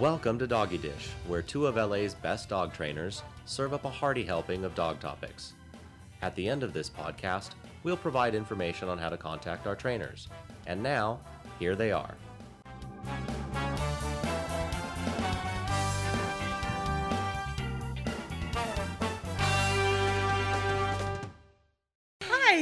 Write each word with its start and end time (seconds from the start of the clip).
Welcome 0.00 0.38
to 0.38 0.46
Doggy 0.46 0.78
Dish, 0.78 1.10
where 1.28 1.42
two 1.42 1.66
of 1.66 1.76
LA's 1.76 2.14
best 2.14 2.48
dog 2.48 2.72
trainers 2.72 3.22
serve 3.44 3.74
up 3.74 3.84
a 3.84 3.90
hearty 3.90 4.24
helping 4.24 4.64
of 4.64 4.74
dog 4.74 4.98
topics. 4.98 5.52
At 6.22 6.34
the 6.34 6.48
end 6.48 6.62
of 6.62 6.72
this 6.72 6.88
podcast, 6.88 7.50
we'll 7.82 7.98
provide 7.98 8.34
information 8.34 8.88
on 8.88 8.96
how 8.96 9.10
to 9.10 9.18
contact 9.18 9.66
our 9.66 9.76
trainers. 9.76 10.28
And 10.66 10.82
now, 10.82 11.20
here 11.58 11.76
they 11.76 11.92
are. 11.92 12.14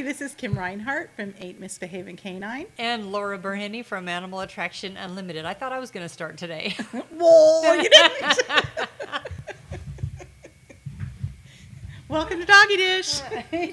This 0.09 0.22
is 0.22 0.34
Kim 0.34 0.59
Reinhart 0.59 1.11
from 1.14 1.34
8 1.38 1.61
Misbehaving 1.61 2.16
Canine. 2.16 2.64
And 2.79 3.12
Laura 3.12 3.39
Burhany 3.39 3.85
from 3.85 4.08
Animal 4.08 4.40
Attraction 4.40 4.96
Unlimited. 4.96 5.44
I 5.44 5.53
thought 5.53 5.71
I 5.71 5.79
was 5.79 5.90
going 5.90 6.03
to 6.03 6.08
start 6.08 6.39
today. 6.39 6.75
Whoa, 7.11 7.75
you 7.75 7.90
didn't. 7.90 8.39
Welcome 12.08 12.40
to 12.40 12.46
Doggy 12.46 12.76
Dish. 12.79 13.21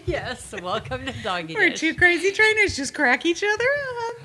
yes, 0.05 0.53
welcome 0.61 1.05
to 1.05 1.13
Doggy 1.23 1.53
Dish. 1.53 1.55
We're 1.55 1.71
two 1.71 1.95
crazy 1.95 2.33
trainers 2.33 2.75
just 2.75 2.93
crack 2.93 3.25
each 3.25 3.41
other 3.41 3.63
up. 4.09 4.15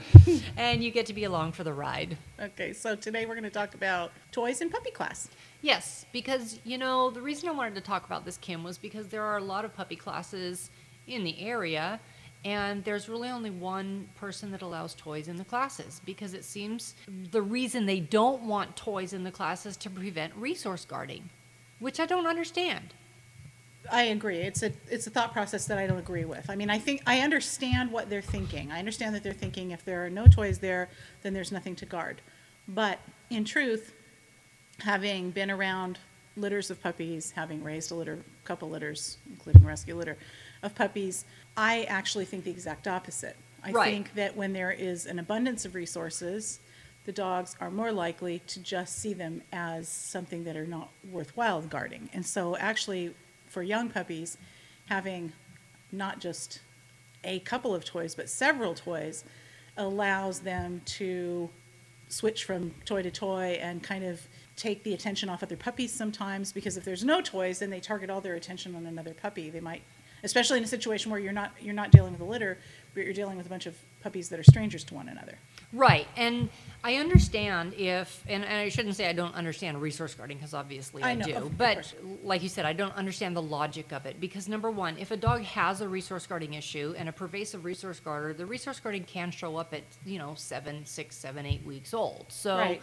and 0.57 0.83
you 0.83 0.91
get 0.91 1.07
to 1.07 1.15
be 1.15 1.23
along 1.23 1.53
for 1.53 1.63
the 1.63 1.73
ride. 1.73 2.19
Okay, 2.41 2.73
so 2.73 2.97
today 2.97 3.25
we're 3.25 3.37
going 3.37 3.45
to 3.45 3.51
talk 3.51 3.75
about 3.75 4.11
toys 4.33 4.63
in 4.63 4.69
puppy 4.69 4.91
class. 4.91 5.29
Yes, 5.63 6.07
because, 6.13 6.59
you 6.65 6.77
know, 6.77 7.11
the 7.11 7.23
reason 7.23 7.49
I 7.49 7.53
wanted 7.53 7.77
to 7.77 7.81
talk 7.83 8.05
about 8.05 8.25
this, 8.25 8.37
Kim, 8.37 8.65
was 8.65 8.79
because 8.79 9.07
there 9.07 9.23
are 9.23 9.37
a 9.37 9.45
lot 9.45 9.65
of 9.65 9.77
puppy 9.77 9.95
classes 9.95 10.73
in 11.11 11.25
the 11.25 11.41
area, 11.41 12.01
and 12.45 12.83
there's 12.85 13.09
really 13.09 13.29
only 13.29 13.51
one 13.51 14.09
person 14.15 14.51
that 14.53 14.63
allows 14.63 14.95
toys 14.95 15.29
in 15.29 15.37
the 15.37 15.45
classes 15.45 16.01
because 16.07 16.33
it 16.33 16.45
seems 16.45 16.95
the 17.31 17.43
reason 17.43 17.85
they 17.85 18.01
don't 18.01 18.43
want 18.43 18.77
toys 18.77 19.13
in 19.13 19.25
the 19.25 19.31
classes 19.31 19.77
to 19.79 19.91
prevent 19.91 20.35
resource 20.37 20.85
guarding, 20.85 21.29
which 21.81 22.01
I 22.01 22.07
don't 22.07 22.27
understand. 22.27 22.95
I 23.91 24.05
agree. 24.05 24.39
It's 24.39 24.63
a 24.63 24.73
it's 24.91 25.07
a 25.07 25.11
thought 25.11 25.33
process 25.33 25.67
that 25.67 25.79
I 25.79 25.87
don't 25.87 25.99
agree 25.99 26.25
with. 26.25 26.49
I 26.49 26.57
mean, 26.57 26.71
I 26.71 26.79
think 26.79 27.03
I 27.07 27.21
understand 27.21 27.91
what 27.91 28.09
they're 28.09 28.23
thinking. 28.23 28.71
I 28.71 28.79
understand 28.79 29.15
that 29.15 29.23
they're 29.23 29.33
thinking 29.33 29.73
if 29.73 29.85
there 29.85 30.05
are 30.05 30.11
no 30.11 30.27
toys 30.27 30.59
there, 30.59 30.89
then 31.23 31.35
there's 31.35 31.51
nothing 31.51 31.75
to 31.77 31.87
guard. 31.87 32.21
But 32.69 32.99
in 33.31 33.45
truth, 33.45 33.95
having 34.79 35.31
been 35.31 35.51
around 35.51 35.99
litters 36.37 36.71
of 36.71 36.81
puppies, 36.83 37.33
having 37.33 37.63
raised 37.65 37.91
a 37.91 37.95
litter, 37.95 38.15
a 38.15 38.47
couple 38.47 38.69
litters, 38.69 39.19
including 39.29 39.65
rescue 39.65 39.97
litter 39.97 40.17
of 40.63 40.75
puppies, 40.75 41.25
I 41.57 41.85
actually 41.85 42.25
think 42.25 42.45
the 42.45 42.51
exact 42.51 42.87
opposite. 42.87 43.37
I 43.63 43.73
Right. 43.73 43.93
think 43.93 44.15
that 44.15 44.37
when 44.37 44.53
there 44.53 44.71
is 44.71 45.07
an 45.07 45.19
abundance 45.19 45.65
of 45.65 45.75
resources, 45.75 46.61
the 47.05 47.13
dogs 47.13 47.57
are 47.61 47.71
more 47.71 47.93
likely 47.93 48.41
to 48.47 48.61
just 48.61 48.99
see 48.99 49.13
them 49.13 49.43
as 49.53 49.89
something 49.89 50.45
that 50.45 50.57
are 50.57 50.67
not 50.67 50.91
worthwhile 51.11 51.63
guarding. 51.63 52.09
And 52.13 52.25
so, 52.25 52.57
actually, 52.57 53.15
for 53.49 53.63
young 53.63 53.89
puppies, 53.89 54.39
having 54.87 55.33
not 55.93 56.21
just 56.21 56.61
a 57.25 57.41
couple 57.41 57.75
of 57.75 57.85
toys, 57.85 58.15
but 58.15 58.29
several 58.29 58.75
toys, 58.75 59.25
allows 59.77 60.41
them 60.41 60.83
to 60.85 61.49
switch 62.09 62.45
from 62.45 62.75
toy 62.85 63.03
to 63.03 63.11
toy 63.11 63.59
and 63.61 63.83
kind 63.83 64.05
of 64.05 64.21
take 64.57 64.83
the 64.83 64.93
attention 64.93 65.29
off 65.29 65.43
other 65.43 65.57
puppies 65.57 65.93
sometimes 65.93 66.53
because 66.53 66.77
if 66.77 66.85
there's 66.85 67.05
no 67.05 67.21
toys 67.23 67.61
then 67.61 67.71
they 67.71 67.79
target 67.81 68.11
all 68.11 68.21
their 68.21 68.35
attention 68.35 68.75
on 68.75 68.85
another 68.85 69.15
puppy 69.15 69.49
they 69.49 69.61
might 69.61 69.83
especially 70.23 70.59
in 70.59 70.65
a 70.65 70.69
situation 70.69 71.11
where 71.11 71.21
you're 71.21 71.33
not 71.33 71.53
you're 71.61 71.75
not 71.75 71.91
dealing 71.91 72.13
with 72.13 72.21
a 72.21 72.25
litter 72.25 72.59
but 72.95 73.05
you're 73.05 73.15
dealing 73.15 73.37
with 73.37 73.47
a 73.47 73.49
bunch 73.49 73.67
of 73.67 73.77
puppies 74.03 74.29
that 74.29 74.39
are 74.39 74.45
strangers 74.45 74.85
to 74.85 74.95
one 74.95 75.09
another 75.09 75.39
Right, 75.73 76.09
and 76.17 76.49
I 76.83 76.97
understand 76.97 77.75
if, 77.75 78.25
and, 78.29 78.45
and 78.45 78.55
I 78.55 78.71
shouldn't 78.71 78.97
say 78.97 79.09
I 79.09 79.13
don't 79.13 79.35
understand 79.37 79.81
resource 79.81 80.15
guarding 80.15 80.39
because 80.39 80.53
obviously 80.53 81.03
I, 81.03 81.11
I 81.11 81.15
know, 81.15 81.27
do, 81.27 81.35
of- 81.37 81.57
but 81.57 81.95
like 82.25 82.43
you 82.43 82.49
said, 82.49 82.65
I 82.65 82.73
don't 82.73 82.95
understand 82.97 83.37
the 83.37 83.43
logic 83.43 83.93
of 83.93 84.05
it 84.05 84.21
because 84.21 84.49
number 84.49 84.71
one, 84.71 84.97
if 84.99 85.13
a 85.13 85.17
dog 85.17 85.43
has 85.43 85.81
a 85.81 85.89
resource 85.89 86.27
guarding 86.27 86.55
issue 86.55 86.95
and 86.99 87.09
a 87.09 87.13
pervasive 87.13 87.65
resource 87.65 88.01
guarder, 88.01 88.35
the 88.35 88.47
resource 88.47 88.81
guarding 88.81 89.05
can 89.05 89.31
show 89.31 89.57
up 89.57 89.73
at 89.73 89.83
you 90.05 90.19
know 90.19 90.35
seven, 90.35 90.85
six, 90.85 91.17
seven, 91.17 91.47
eight 91.47 91.65
weeks 91.65 91.95
old. 91.95 92.27
So. 92.29 92.57
Right. 92.57 92.83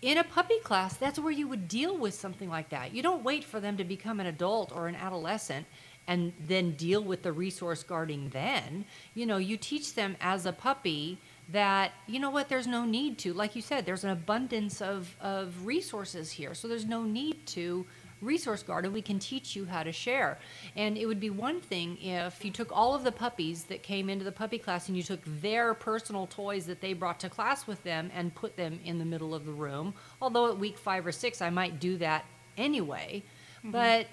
In 0.00 0.18
a 0.18 0.22
puppy 0.22 0.60
class, 0.62 0.96
that's 0.96 1.18
where 1.18 1.32
you 1.32 1.48
would 1.48 1.66
deal 1.66 1.98
with 1.98 2.14
something 2.14 2.48
like 2.48 2.68
that. 2.68 2.94
You 2.94 3.02
don't 3.02 3.24
wait 3.24 3.42
for 3.42 3.58
them 3.58 3.76
to 3.78 3.82
become 3.82 4.20
an 4.20 4.26
adult 4.26 4.70
or 4.70 4.86
an 4.86 4.94
adolescent 4.94 5.66
and 6.08 6.32
then 6.40 6.72
deal 6.72 7.04
with 7.04 7.22
the 7.22 7.32
resource 7.32 7.84
guarding 7.84 8.30
then. 8.30 8.86
You 9.14 9.26
know, 9.26 9.36
you 9.36 9.56
teach 9.56 9.94
them 9.94 10.16
as 10.20 10.46
a 10.46 10.52
puppy 10.52 11.18
that, 11.50 11.92
you 12.06 12.18
know 12.18 12.30
what, 12.30 12.48
there's 12.48 12.66
no 12.66 12.84
need 12.84 13.18
to. 13.18 13.32
Like 13.32 13.54
you 13.54 13.62
said, 13.62 13.86
there's 13.86 14.04
an 14.04 14.10
abundance 14.10 14.82
of, 14.82 15.14
of 15.20 15.66
resources 15.66 16.32
here. 16.32 16.54
So 16.54 16.66
there's 16.66 16.86
no 16.86 17.04
need 17.04 17.46
to 17.48 17.86
resource 18.20 18.62
guard 18.62 18.84
and 18.84 18.92
we 18.92 19.02
can 19.02 19.18
teach 19.18 19.54
you 19.54 19.66
how 19.66 19.82
to 19.82 19.92
share. 19.92 20.38
And 20.74 20.96
it 20.96 21.06
would 21.06 21.20
be 21.20 21.30
one 21.30 21.60
thing 21.60 21.98
if 22.02 22.44
you 22.44 22.50
took 22.50 22.70
all 22.72 22.94
of 22.94 23.04
the 23.04 23.12
puppies 23.12 23.64
that 23.64 23.82
came 23.82 24.08
into 24.10 24.24
the 24.24 24.32
puppy 24.32 24.58
class 24.58 24.88
and 24.88 24.96
you 24.96 25.02
took 25.02 25.20
their 25.40 25.74
personal 25.74 26.26
toys 26.26 26.66
that 26.66 26.80
they 26.80 26.94
brought 26.94 27.20
to 27.20 27.28
class 27.28 27.66
with 27.66 27.82
them 27.84 28.10
and 28.14 28.34
put 28.34 28.56
them 28.56 28.80
in 28.84 28.98
the 28.98 29.04
middle 29.04 29.34
of 29.34 29.44
the 29.44 29.52
room. 29.52 29.94
Although 30.20 30.48
at 30.48 30.58
week 30.58 30.78
five 30.78 31.06
or 31.06 31.12
six, 31.12 31.40
I 31.40 31.50
might 31.50 31.78
do 31.78 31.98
that 31.98 32.24
anyway. 32.56 33.22
Mm-hmm. 33.58 33.70
But 33.70 34.06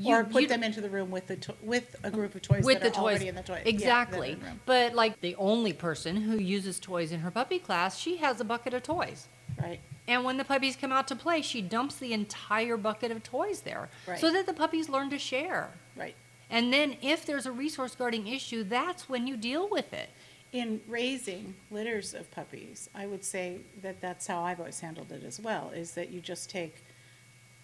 you, 0.00 0.14
or 0.14 0.24
put 0.24 0.42
you- 0.42 0.48
them 0.48 0.62
into 0.62 0.80
the 0.80 0.90
room 0.90 1.10
with 1.10 1.26
the 1.26 1.36
to- 1.36 1.54
with 1.62 1.96
a 2.02 2.10
group 2.10 2.34
of 2.34 2.42
toys 2.42 2.64
with 2.64 2.80
that 2.80 2.92
the 2.94 2.98
are 2.98 3.02
toys. 3.02 3.10
already 3.10 3.28
in 3.28 3.34
the 3.34 3.42
toy 3.42 3.60
yeah, 3.64 3.68
exactly. 3.68 4.34
the 4.34 4.46
but 4.66 4.94
like 4.94 5.20
the 5.20 5.34
only 5.36 5.72
person 5.72 6.16
who 6.16 6.36
uses 6.38 6.78
toys 6.80 7.12
in 7.12 7.20
her 7.20 7.30
puppy 7.30 7.58
class 7.58 7.98
she 7.98 8.16
has 8.18 8.40
a 8.40 8.44
bucket 8.44 8.74
of 8.74 8.82
toys. 8.82 9.28
Right. 9.60 9.80
And 10.08 10.24
when 10.24 10.38
the 10.38 10.44
puppies 10.44 10.74
come 10.76 10.90
out 10.92 11.06
to 11.08 11.16
play 11.16 11.42
she 11.42 11.60
dumps 11.60 11.96
the 11.96 12.12
entire 12.12 12.76
bucket 12.76 13.10
of 13.10 13.22
toys 13.22 13.60
there 13.60 13.88
Right. 14.06 14.18
so 14.18 14.32
that 14.32 14.46
the 14.46 14.54
puppies 14.54 14.88
learn 14.88 15.10
to 15.10 15.18
share. 15.18 15.70
Right. 15.96 16.14
And 16.48 16.72
then 16.72 16.96
if 17.02 17.24
there's 17.26 17.46
a 17.46 17.52
resource 17.52 17.94
guarding 17.94 18.26
issue 18.26 18.64
that's 18.64 19.08
when 19.08 19.26
you 19.26 19.36
deal 19.36 19.68
with 19.68 19.92
it. 19.92 20.08
In 20.52 20.80
raising 20.88 21.54
litters 21.70 22.12
of 22.12 22.28
puppies, 22.32 22.90
I 22.92 23.06
would 23.06 23.24
say 23.24 23.58
that 23.82 24.00
that's 24.00 24.26
how 24.26 24.42
I've 24.42 24.58
always 24.58 24.80
handled 24.80 25.12
it 25.12 25.22
as 25.22 25.38
well, 25.38 25.70
is 25.70 25.92
that 25.92 26.10
you 26.10 26.20
just 26.20 26.50
take 26.50 26.82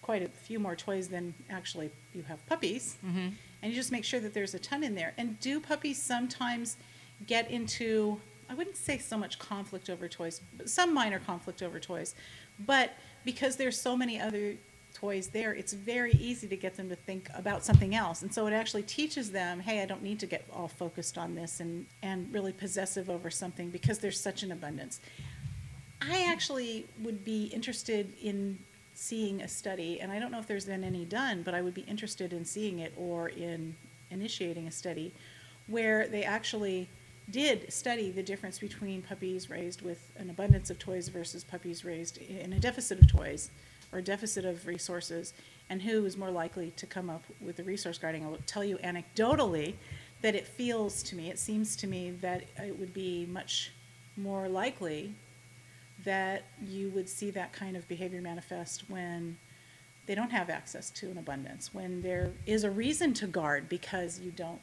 quite 0.07 0.23
a 0.23 0.29
few 0.29 0.57
more 0.57 0.73
toys 0.73 1.09
than 1.09 1.33
actually 1.49 1.89
you 2.13 2.23
have 2.23 2.39
puppies, 2.47 2.95
mm-hmm. 3.05 3.27
and 3.61 3.71
you 3.71 3.73
just 3.73 3.91
make 3.91 4.05
sure 4.05 4.21
that 4.21 4.33
there's 4.33 4.53
a 4.53 4.59
ton 4.59 4.81
in 4.81 4.95
there. 4.95 5.13
And 5.17 5.37
do 5.41 5.59
puppies 5.59 6.01
sometimes 6.01 6.77
get 7.27 7.51
into, 7.51 8.17
I 8.49 8.53
wouldn't 8.53 8.77
say 8.77 8.99
so 8.99 9.17
much 9.17 9.37
conflict 9.37 9.89
over 9.89 10.07
toys, 10.07 10.39
but 10.57 10.69
some 10.69 10.93
minor 10.93 11.19
conflict 11.19 11.61
over 11.61 11.77
toys, 11.77 12.15
but 12.65 12.91
because 13.25 13.57
there's 13.57 13.77
so 13.79 13.97
many 13.97 14.17
other 14.17 14.55
toys 14.93 15.27
there, 15.27 15.53
it's 15.53 15.73
very 15.73 16.13
easy 16.13 16.47
to 16.47 16.55
get 16.55 16.77
them 16.77 16.87
to 16.87 16.95
think 16.95 17.29
about 17.35 17.65
something 17.65 17.93
else. 17.93 18.21
And 18.21 18.33
so 18.33 18.47
it 18.47 18.53
actually 18.53 18.83
teaches 18.83 19.31
them, 19.31 19.59
hey, 19.59 19.81
I 19.81 19.85
don't 19.85 20.03
need 20.03 20.19
to 20.21 20.25
get 20.25 20.45
all 20.55 20.69
focused 20.69 21.17
on 21.17 21.35
this 21.35 21.59
and, 21.59 21.85
and 22.01 22.33
really 22.33 22.53
possessive 22.53 23.09
over 23.09 23.29
something 23.29 23.69
because 23.71 23.99
there's 23.99 24.21
such 24.21 24.41
an 24.43 24.53
abundance. 24.53 25.01
I 26.01 26.31
actually 26.31 26.85
would 27.03 27.25
be 27.25 27.47
interested 27.47 28.13
in 28.23 28.59
seeing 28.97 29.41
a 29.43 29.47
study, 29.47 30.01
and 30.01 30.11
I 30.11 30.17
don't 30.17 30.31
know 30.31 30.39
if 30.39 30.47
there's 30.47 30.65
been 30.65 30.83
any 30.83 31.05
done, 31.05 31.43
but 31.43 31.53
I 31.53 31.61
would 31.61 31.75
be 31.75 31.81
interested 31.81 32.33
in 32.33 32.43
seeing 32.43 32.79
it 32.79 32.93
or 32.97 33.29
in 33.29 33.75
initiating 34.09 34.67
a 34.67 34.71
study 34.71 35.13
where 35.67 36.07
they 36.07 36.23
actually 36.23 36.89
did 37.29 37.71
study 37.71 38.09
the 38.09 38.23
difference 38.23 38.57
between 38.57 39.03
puppies 39.03 39.51
raised 39.51 39.83
with 39.83 40.11
an 40.17 40.31
abundance 40.31 40.71
of 40.71 40.79
toys 40.79 41.09
versus 41.09 41.43
puppies 41.43 41.85
raised 41.85 42.17
in 42.17 42.53
a 42.53 42.59
deficit 42.59 42.99
of 42.99 43.07
toys 43.07 43.51
or 43.91 43.99
a 43.99 44.01
deficit 44.01 44.45
of 44.45 44.65
resources, 44.65 45.35
and 45.69 45.83
who 45.83 46.03
is 46.03 46.17
more 46.17 46.31
likely 46.31 46.71
to 46.71 46.87
come 46.87 47.07
up 47.07 47.23
with 47.39 47.55
the 47.55 47.63
resource 47.63 47.99
guarding. 47.99 48.25
I 48.25 48.29
will 48.29 48.39
tell 48.47 48.63
you 48.63 48.77
anecdotally 48.79 49.75
that 50.23 50.33
it 50.33 50.47
feels 50.47 51.03
to 51.03 51.15
me, 51.15 51.29
it 51.29 51.37
seems 51.37 51.75
to 51.75 51.87
me 51.87 52.09
that 52.21 52.45
it 52.57 52.79
would 52.79 52.95
be 52.95 53.27
much 53.27 53.71
more 54.15 54.49
likely 54.49 55.13
that 56.03 56.43
you 56.61 56.89
would 56.89 57.09
see 57.09 57.31
that 57.31 57.53
kind 57.53 57.75
of 57.75 57.87
behavior 57.87 58.21
manifest 58.21 58.89
when 58.89 59.37
they 60.05 60.15
don't 60.15 60.31
have 60.31 60.49
access 60.49 60.89
to 60.91 61.11
an 61.11 61.17
abundance, 61.17 61.73
when 61.73 62.01
there 62.01 62.31
is 62.45 62.63
a 62.63 62.71
reason 62.71 63.13
to 63.13 63.27
guard 63.27 63.67
because 63.67 64.19
you 64.19 64.31
don't, 64.31 64.61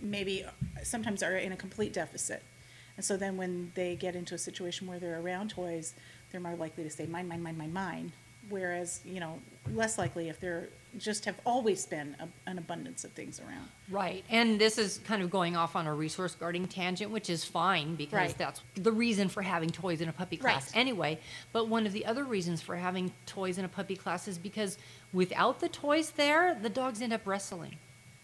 maybe 0.00 0.44
sometimes 0.82 1.22
are 1.22 1.36
in 1.36 1.52
a 1.52 1.56
complete 1.56 1.92
deficit. 1.92 2.42
And 2.96 3.04
so 3.04 3.16
then 3.16 3.36
when 3.36 3.72
they 3.74 3.96
get 3.96 4.14
into 4.14 4.34
a 4.34 4.38
situation 4.38 4.86
where 4.86 4.98
they're 4.98 5.20
around 5.20 5.50
toys, 5.50 5.94
they're 6.30 6.40
more 6.40 6.54
likely 6.54 6.84
to 6.84 6.90
say, 6.90 7.06
mine, 7.06 7.26
mine, 7.26 7.42
mine, 7.42 7.58
mine, 7.58 7.72
mine. 7.72 8.12
Whereas, 8.48 9.00
you 9.04 9.20
know, 9.20 9.38
less 9.72 9.98
likely 9.98 10.28
if 10.28 10.38
they're 10.40 10.68
just 10.98 11.24
have 11.24 11.36
always 11.46 11.86
been 11.86 12.16
a, 12.20 12.28
an 12.50 12.58
abundance 12.58 13.04
of 13.04 13.12
things 13.12 13.40
around. 13.40 13.68
Right. 13.90 14.24
And 14.30 14.60
this 14.60 14.76
is 14.78 14.98
kind 15.04 15.22
of 15.22 15.30
going 15.30 15.56
off 15.56 15.76
on 15.76 15.86
a 15.86 15.94
resource 15.94 16.34
guarding 16.34 16.66
tangent, 16.68 17.10
which 17.10 17.30
is 17.30 17.44
fine 17.44 17.94
because 17.96 18.14
Right. 18.14 18.38
that's 18.38 18.60
the 18.74 18.92
reason 18.92 19.28
for 19.28 19.42
having 19.42 19.70
toys 19.70 20.00
in 20.00 20.08
a 20.08 20.12
puppy 20.12 20.36
class 20.36 20.72
Right. 20.74 20.80
anyway. 20.80 21.18
But 21.52 21.68
one 21.68 21.86
of 21.86 21.92
the 21.92 22.06
other 22.06 22.24
reasons 22.24 22.60
for 22.60 22.76
having 22.76 23.12
toys 23.26 23.58
in 23.58 23.64
a 23.64 23.68
puppy 23.68 23.96
class 23.96 24.26
is 24.28 24.38
because 24.38 24.78
without 25.12 25.60
the 25.60 25.68
toys 25.68 26.10
there, 26.10 26.54
the 26.60 26.68
dogs 26.70 27.00
end 27.02 27.12
up 27.12 27.26
wrestling. 27.26 27.76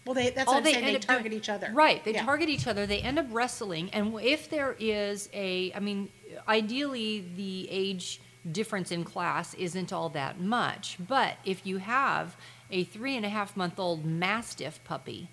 Well, 0.05 0.13
they, 0.13 0.29
that's 0.29 0.47
All 0.47 0.55
what 0.55 0.59
I'm 0.59 0.63
saying. 0.65 0.75
end 0.77 0.85
They 0.85 0.95
up 0.95 1.01
doing- 1.01 1.15
target 1.17 1.33
each 1.33 1.49
other. 1.49 1.69
Right. 1.73 2.03
They 2.05 2.13
Yeah. 2.13 2.23
target 2.25 2.47
each 2.49 2.65
other. 2.67 2.85
They 2.85 2.99
end 3.01 3.19
up 3.19 3.25
wrestling. 3.29 3.89
And 3.91 4.17
if 4.21 4.49
there 4.49 4.75
is 4.79 5.29
a, 5.33 5.73
I 5.73 5.79
mean, 5.79 6.09
ideally 6.47 7.25
the 7.35 7.67
age 7.69 8.21
difference 8.49 8.91
in 8.93 9.03
class 9.03 9.53
isn't 9.55 9.91
all 9.91 10.07
that 10.09 10.39
much. 10.39 10.95
But 11.05 11.35
if 11.43 11.65
you 11.65 11.77
have 11.79 12.37
a 12.71 12.83
three 12.83 13.15
and 13.15 13.25
a 13.25 13.29
half 13.29 13.55
month 13.55 13.79
old 13.79 14.05
Mastiff 14.05 14.83
puppy, 14.83 15.29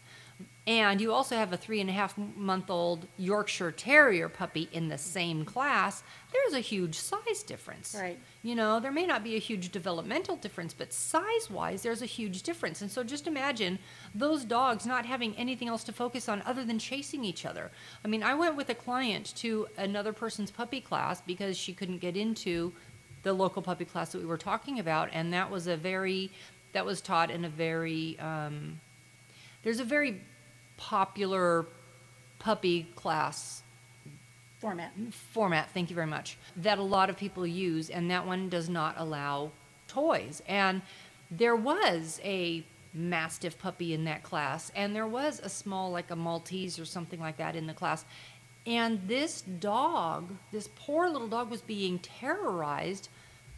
and 0.67 0.99
you 0.99 1.13
also 1.13 1.37
have 1.37 1.53
a 1.53 1.59
three 1.59 1.81
and 1.83 1.91
a 1.91 1.93
half 1.93 2.17
month 2.17 2.71
old 2.71 3.07
Yorkshire 3.19 3.71
Terrier 3.71 4.31
puppy 4.31 4.71
in 4.73 4.89
the 4.89 4.97
same 4.97 5.45
class, 5.45 6.03
there's 6.33 6.55
a 6.55 6.61
huge 6.61 6.95
size 6.95 7.43
difference. 7.43 7.95
Right. 7.99 8.19
You 8.43 8.55
know, 8.55 8.81
there 8.81 8.91
may 8.91 9.05
not 9.07 9.23
be 9.23 9.37
a 9.37 9.39
huge 9.39 9.71
developmental 9.71 10.37
difference, 10.37 10.73
but 10.73 10.93
size 10.93 11.51
wise, 11.51 11.83
there's 11.83 12.01
a 12.01 12.07
huge 12.07 12.43
difference. 12.43 12.81
And 12.81 12.91
so 12.91 13.05
just 13.05 13.27
imagine 13.27 13.79
those 14.15 14.45
dogs 14.47 14.87
not 14.87 15.05
having 15.05 15.37
anything 15.37 15.69
else 15.69 15.85
to 15.85 15.93
focus 15.93 16.31
on 16.31 16.41
other 16.47 16.65
than 16.65 16.79
chasing 16.79 17.25
each 17.25 17.45
other. 17.45 17.71
I 18.03 18.09
mean, 18.09 18.23
I 18.23 18.35
went 18.35 18.57
with 18.57 18.71
a 18.71 18.75
client 18.75 19.35
to 19.37 19.67
another 19.77 20.15
person's 20.15 20.51
puppy 20.51 20.81
class 20.81 21.21
because 21.21 21.59
she 21.59 21.75
couldn't 21.75 21.99
get 21.99 22.17
into 22.17 22.73
the 23.23 23.35
local 23.35 23.61
puppy 23.61 23.85
class 23.85 24.13
that 24.13 24.19
we 24.19 24.27
were 24.27 24.39
talking 24.39 24.79
about. 24.79 25.11
And 25.13 25.33
that 25.35 25.51
was 25.51 25.67
a 25.67 25.77
very, 25.77 26.31
that 26.75 26.85
was 26.85 27.01
taught 27.01 27.31
in 27.31 27.45
a 27.45 27.49
very, 27.49 28.19
um, 28.19 28.81
there's 29.63 29.81
a 29.81 29.85
very 29.85 30.21
popular 30.77 31.67
puppy 32.39 32.87
class 32.95 33.63
Format. 34.59 34.93
format, 35.33 35.71
thank 35.75 35.91
you 35.91 35.95
very 35.95 36.07
much, 36.07 36.39
that 36.57 36.79
a 36.79 36.83
lot 36.83 37.11
of 37.11 37.17
people 37.17 37.47
use, 37.47 37.91
and 37.91 38.11
that 38.11 38.27
one 38.27 38.49
does 38.49 38.69
not 38.69 38.95
allow 38.97 39.51
toys. 39.89 40.43
And 40.49 40.83
there 41.31 41.57
was 41.57 42.21
a 42.25 42.65
Mastiff 42.95 43.59
puppy 43.59 43.93
in 43.93 44.05
that 44.05 44.23
class, 44.23 44.73
and 44.75 44.95
there 44.95 45.07
was 45.07 45.41
a 45.43 45.49
small, 45.49 45.91
like 45.91 46.11
a 46.11 46.17
Maltese 46.17 46.79
or 46.79 46.85
something 46.85 47.21
like 47.21 47.37
that 47.37 47.57
in 47.57 47.67
the 47.67 47.75
class. 47.75 48.05
And 48.67 49.01
this 49.07 49.43
dog, 49.43 50.33
this 50.51 50.69
poor 50.77 51.11
little 51.11 51.29
dog, 51.29 51.51
was 51.51 51.61
being 51.61 51.99
terrorized 51.99 53.09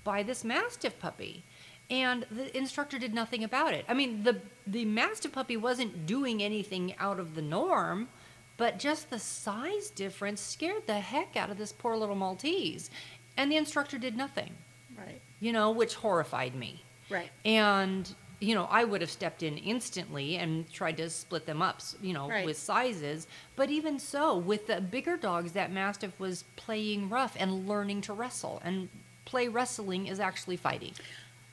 by 0.03 0.23
this 0.23 0.43
Mastiff 0.43 0.99
puppy. 0.99 1.45
And 1.91 2.27
the 2.31 2.57
instructor 2.57 2.99
did 2.99 3.15
nothing 3.15 3.45
about 3.45 3.73
it. 3.73 3.85
I 3.89 3.95
mean, 3.95 4.25
the, 4.25 4.41
the 4.67 4.85
Mastiff 4.85 5.33
puppy 5.33 5.57
wasn't 5.57 6.07
doing 6.07 6.43
anything 6.43 6.95
out 6.99 7.21
of 7.21 7.35
the 7.37 7.43
norm, 7.43 8.09
but 8.57 8.79
just 8.79 9.11
the 9.11 9.19
size 9.21 9.91
difference 9.91 10.41
scared 10.41 10.87
the 10.87 10.99
heck 10.99 11.37
out 11.37 11.51
of 11.51 11.59
this 11.59 11.73
poor 11.73 11.97
little 11.97 12.17
Maltese. 12.17 12.91
And 13.37 13.53
the 13.53 13.57
instructor 13.57 13.99
did 13.99 14.17
nothing, 14.17 14.55
Right. 14.99 15.21
you 15.41 15.53
know, 15.53 15.71
which 15.71 15.95
horrified 15.95 16.55
me. 16.57 16.83
Right. 17.09 17.31
And, 17.45 18.13
you 18.41 18.55
know, 18.57 18.67
I 18.69 18.83
would 18.83 19.01
have 19.01 19.11
stepped 19.11 19.45
in 19.45 19.57
instantly 19.59 20.37
and 20.39 20.69
tried 20.73 20.97
to 20.97 21.09
split 21.11 21.47
them 21.47 21.63
up, 21.63 21.81
you 22.03 22.15
know, 22.15 22.29
Right. 22.29 22.45
with 22.47 22.57
sizes. 22.57 23.29
But 23.55 23.71
even 23.71 24.01
so, 24.01 24.37
with 24.37 24.67
the 24.67 24.81
bigger 24.81 25.17
dogs, 25.17 25.53
that 25.53 25.71
Mastiff 25.71 26.19
was 26.19 26.45
playing 26.57 27.11
rough 27.11 27.37
and 27.39 27.69
learning 27.69 28.01
to 28.03 28.13
wrestle. 28.13 28.61
And 28.65 28.89
play 29.25 29.47
wrestling 29.49 30.07
is 30.07 30.19
actually 30.19 30.57
fighting. 30.57 30.95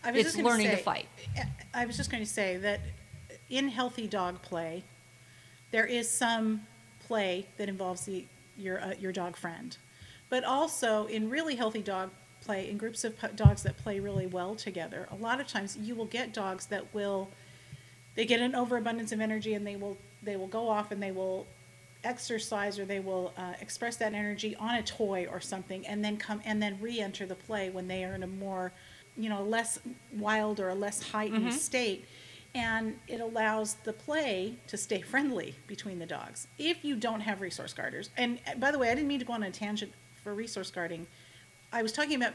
I 0.03 0.11
was 0.11 0.25
It's 0.25 0.37
learning 0.37 0.69
to 0.69 0.77
say- 0.77 0.83
fight. 0.83 1.07
I 1.73 1.85
was 1.85 1.97
just 1.97 2.11
going 2.11 2.23
to 2.23 2.29
say 2.29 2.57
that 2.57 2.81
in 3.49 3.69
healthy 3.69 4.07
dog 4.07 4.41
play, 4.41 4.83
there 5.71 5.85
is 5.85 6.09
some 6.09 6.61
play 7.07 7.47
that 7.57 7.69
involves 7.69 8.05
the, 8.05 8.25
your 8.57 8.81
uh, 8.81 8.93
your 8.99 9.11
dog 9.11 9.35
friend, 9.35 9.75
but 10.29 10.43
also 10.43 11.07
in 11.07 11.29
really 11.29 11.55
healthy 11.55 11.81
dog 11.81 12.11
play, 12.41 12.69
in 12.69 12.77
groups 12.77 13.03
of 13.03 13.15
dogs 13.35 13.63
that 13.63 13.77
play 13.77 13.99
really 13.99 14.27
well 14.27 14.53
together, 14.55 15.07
a 15.11 15.15
lot 15.15 15.39
of 15.39 15.47
times 15.47 15.77
you 15.77 15.95
will 15.95 16.05
get 16.05 16.33
dogs 16.33 16.65
that 16.67 16.93
will 16.93 17.29
they 18.15 18.25
get 18.25 18.41
an 18.41 18.53
overabundance 18.53 19.11
of 19.11 19.21
energy 19.21 19.53
and 19.53 19.65
they 19.65 19.75
will 19.75 19.97
they 20.21 20.35
will 20.35 20.47
go 20.47 20.69
off 20.69 20.91
and 20.91 21.01
they 21.01 21.11
will 21.11 21.47
exercise 22.03 22.77
or 22.77 22.85
they 22.85 22.99
will 22.99 23.33
uh, 23.37 23.53
express 23.61 23.95
that 23.95 24.13
energy 24.13 24.55
on 24.57 24.75
a 24.75 24.83
toy 24.83 25.25
or 25.31 25.39
something 25.39 25.87
and 25.87 26.03
then 26.03 26.17
come 26.17 26.41
and 26.45 26.61
then 26.61 26.77
re-enter 26.81 27.25
the 27.25 27.35
play 27.35 27.69
when 27.69 27.87
they 27.87 28.03
are 28.03 28.13
in 28.13 28.23
a 28.23 28.27
more 28.27 28.73
you 29.17 29.29
know 29.29 29.41
less 29.43 29.79
wild 30.17 30.59
or 30.59 30.69
a 30.69 30.75
less 30.75 31.11
heightened 31.11 31.53
state 31.53 32.05
and 32.55 32.95
it 33.07 33.19
allows 33.19 33.75
the 33.83 33.93
play 33.93 34.55
to 34.67 34.77
stay 34.77 35.01
friendly 35.01 35.55
between 35.67 35.99
the 35.99 36.05
dogs 36.05 36.47
if 36.57 36.83
you 36.85 36.95
don't 36.95 37.21
have 37.21 37.41
resource 37.41 37.73
guarders 37.73 38.09
and 38.17 38.39
uh, 38.47 38.55
by 38.55 38.71
the 38.71 38.77
way 38.79 38.89
i 38.89 38.95
didn't 38.95 39.07
mean 39.07 39.19
to 39.19 39.25
go 39.25 39.33
on 39.33 39.43
a 39.43 39.51
tangent 39.51 39.91
for 40.23 40.33
resource 40.33 40.71
guarding 40.71 41.05
i 41.71 41.81
was 41.81 41.91
talking 41.91 42.15
about 42.15 42.33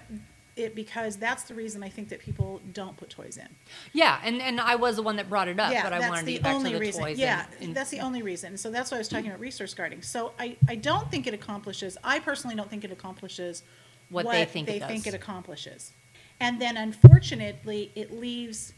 it 0.56 0.75
because 0.75 1.16
that's 1.16 1.44
the 1.44 1.54
reason 1.54 1.82
i 1.84 1.88
think 1.88 2.08
that 2.08 2.19
people 2.20 2.60
don't 2.72 2.96
put 2.96 3.08
toys 3.10 3.36
in 3.36 3.48
Yeah, 3.92 4.20
and, 4.24 4.40
and 4.42 4.60
I 4.60 4.74
was 4.74 4.96
the 4.96 5.02
one 5.02 5.16
that 5.16 5.28
brought 5.28 5.46
it 5.48 5.58
up, 5.60 5.72
yeah, 5.72 5.84
but 5.84 5.92
I 5.92 6.00
wanted 6.08 6.20
to 6.20 6.26
the 6.26 6.32
get 6.34 6.42
back 6.42 6.54
only 6.54 6.70
to 6.70 6.76
the 6.76 6.81
reason. 6.81 7.02
toys. 7.04 7.19
Yeah, 7.19 7.46
and, 7.54 7.69
and 7.69 7.76
that's 7.76 7.90
the 7.90 8.00
only 8.00 8.22
reason. 8.22 8.56
So 8.56 8.70
that's 8.70 8.90
why 8.90 8.96
I 8.96 9.00
was 9.00 9.08
talking 9.08 9.28
about 9.28 9.38
resource 9.40 9.72
guarding. 9.72 10.02
So 10.02 10.32
I, 10.38 10.56
I 10.69 10.74
don't 10.74 11.08
think 11.10 11.26
it 11.28 11.34
accomplishes. 11.34 11.96
I 12.02 12.19
personally 12.19 12.56
don't 12.56 12.69
think 12.69 12.82
it 12.84 12.90
accomplishes 12.90 13.62
What 14.10 14.26
they 14.31 14.44
think 14.44 14.69
it 14.69 14.81
they 14.81 14.86
think 14.86 15.06
it 15.06 15.14
accomplishes. 15.14 15.92
And 16.40 16.61
then 16.61 16.76
unfortunately, 16.76 17.90
it 17.94 18.12
leaves 18.12 18.73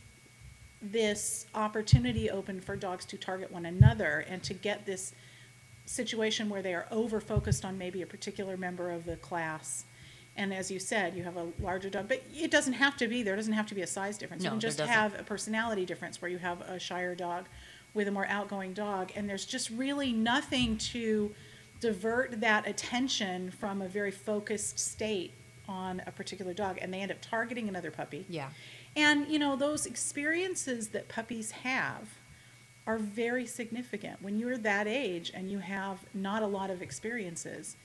this 0.83 1.47
opportunity 1.55 2.31
open 2.31 2.61
for 2.61 2.75
dogs 2.75 3.05
to 3.07 3.19
target 3.19 3.51
one 3.51 3.67
another 3.67 4.25
and 4.29 4.43
to 4.43 4.55
get 4.55 4.87
this 4.87 5.15
situation 5.85 6.49
where 6.49 6.63
they 6.63 6.73
are 6.73 6.87
over 6.91 7.21
focused 7.21 7.65
on 7.65 7.77
maybe 7.77 8.03
a 8.03 8.07
particular 8.07 8.57
member 8.57 8.91
of 8.91 9.05
the 9.05 9.17
class. 9.17 9.85
And 10.37 10.55
as 10.55 10.71
you 10.71 10.79
said, 10.79 11.15
you 11.15 11.25
have 11.25 11.37
a 11.37 11.49
larger 11.61 11.91
dog, 11.91 12.09
but 12.09 12.23
it 12.35 12.51
doesn't 12.51 12.73
have 12.75 12.97
to 12.99 13.09
be 13.09 13.23
there. 13.23 13.37
doesn't 13.37 13.53
have 13.53 13.67
to 13.67 13.75
be 13.75 13.83
a 13.83 13.87
size 13.87 14.17
difference. 14.17 14.43
No, 14.43 14.49
you 14.49 14.53
can 14.53 14.61
just 14.61 14.81
have 14.81 15.19
a 15.19 15.23
personality 15.23 15.85
difference 15.85 16.23
where 16.23 16.31
you 16.31 16.39
have 16.39 16.61
a 16.63 16.79
shyer 16.79 17.15
dog 17.15 17.47
with 17.93 18.09
a 18.09 18.11
more 18.11 18.27
outgoing 18.27 18.73
dog, 18.73 19.11
and 19.17 19.29
there's 19.29 19.45
just 19.45 19.69
really 19.71 20.13
nothing 20.13 20.79
to 20.79 21.35
divert 21.81 22.41
that 22.41 22.67
attention 22.69 23.51
from 23.51 23.83
a 23.83 23.89
very 23.89 24.13
focused 24.13 24.79
state 24.79 25.33
on 25.71 26.03
a 26.07 26.11
particular 26.11 26.53
dog, 26.53 26.79
and 26.83 26.93
they 26.93 27.01
end 27.01 27.13
up 27.13 27.19
targeting 27.21 27.69
another 27.69 27.91
puppy. 27.91 28.27
Yeah. 28.29 28.49
And 28.97 29.29
you 29.29 29.39
know, 29.39 29.57
those 29.57 29.87
experiences 29.87 30.89
that 30.89 31.09
puppies 31.09 31.53
have 31.53 32.03
are 32.87 32.99
very 32.99 33.47
significant. 33.47 34.21
When 34.21 34.39
you're 34.39 34.59
that 34.59 34.87
age 34.87 35.31
and 35.33 35.51
you 35.51 35.61
have 35.61 35.99
not 36.13 36.43
a 36.43 36.47
lot 36.47 36.71
of 36.71 36.83
experiences, 36.83 37.77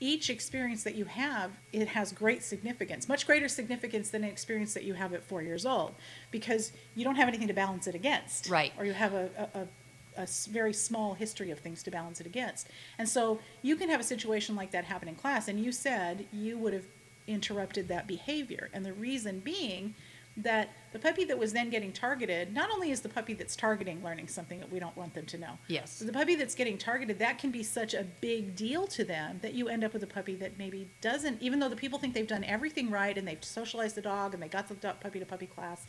each 0.00 0.28
experience 0.28 0.82
that 0.82 0.96
you 0.96 1.06
have, 1.06 1.52
it 1.72 1.88
has 1.88 2.12
great 2.12 2.42
significance, 2.42 3.08
much 3.08 3.26
greater 3.26 3.48
significance 3.48 4.10
than 4.10 4.22
an 4.24 4.30
experience 4.30 4.74
that 4.74 4.84
you 4.84 4.94
have 4.94 5.14
at 5.14 5.22
four 5.22 5.40
years 5.40 5.64
old, 5.64 5.94
because 6.30 6.72
you 6.94 7.04
don't 7.04 7.16
have 7.16 7.28
anything 7.28 7.48
to 7.48 7.54
balance 7.54 7.86
it 7.86 7.94
against. 7.94 8.50
Right. 8.50 8.72
Or 8.76 8.84
you 8.84 8.92
have 8.92 9.14
a 9.14 9.68
a 10.16 10.26
very 10.50 10.72
small 10.72 11.14
history 11.14 11.50
of 11.50 11.58
things 11.58 11.82
to 11.82 11.90
balance 11.90 12.20
it 12.20 12.26
against. 12.26 12.68
And 12.98 13.08
so 13.08 13.40
you 13.62 13.76
can 13.76 13.88
have 13.88 14.00
a 14.00 14.04
situation 14.04 14.54
like 14.56 14.70
that 14.72 14.84
happen 14.84 15.08
in 15.08 15.14
class, 15.14 15.48
and 15.48 15.58
you 15.58 15.72
said 15.72 16.26
you 16.32 16.58
would 16.58 16.72
have 16.72 16.86
interrupted 17.26 17.88
that 17.88 18.06
behavior. 18.06 18.70
And 18.72 18.84
the 18.84 18.92
reason 18.92 19.40
being 19.40 19.94
that 20.36 20.70
the 20.92 20.98
puppy 20.98 21.24
that 21.24 21.38
was 21.38 21.52
then 21.52 21.70
getting 21.70 21.92
targeted, 21.92 22.52
not 22.52 22.68
only 22.70 22.90
is 22.90 23.00
the 23.00 23.08
puppy 23.08 23.34
that's 23.34 23.54
targeting 23.54 24.02
learning 24.02 24.26
something 24.26 24.58
that 24.58 24.70
we 24.70 24.80
don't 24.80 24.96
want 24.96 25.14
them 25.14 25.26
to 25.26 25.38
know. 25.38 25.58
Yes. 25.68 26.00
The 26.00 26.12
puppy 26.12 26.34
that's 26.34 26.56
getting 26.56 26.76
targeted, 26.76 27.20
that 27.20 27.38
can 27.38 27.50
be 27.50 27.62
such 27.62 27.94
a 27.94 28.04
big 28.20 28.56
deal 28.56 28.86
to 28.88 29.04
them 29.04 29.38
that 29.42 29.54
you 29.54 29.68
end 29.68 29.84
up 29.84 29.92
with 29.92 30.02
a 30.02 30.08
puppy 30.08 30.34
that 30.36 30.58
maybe 30.58 30.88
doesn't, 31.00 31.40
even 31.40 31.60
though 31.60 31.68
the 31.68 31.76
people 31.76 31.98
think 31.98 32.14
they've 32.14 32.26
done 32.26 32.44
everything 32.44 32.90
right 32.90 33.16
and 33.16 33.28
they've 33.28 33.44
socialized 33.44 33.94
the 33.94 34.02
dog 34.02 34.34
and 34.34 34.42
they 34.42 34.48
got 34.48 34.68
the 34.68 34.74
puppy 34.74 35.20
to 35.20 35.26
puppy 35.26 35.46
class, 35.46 35.86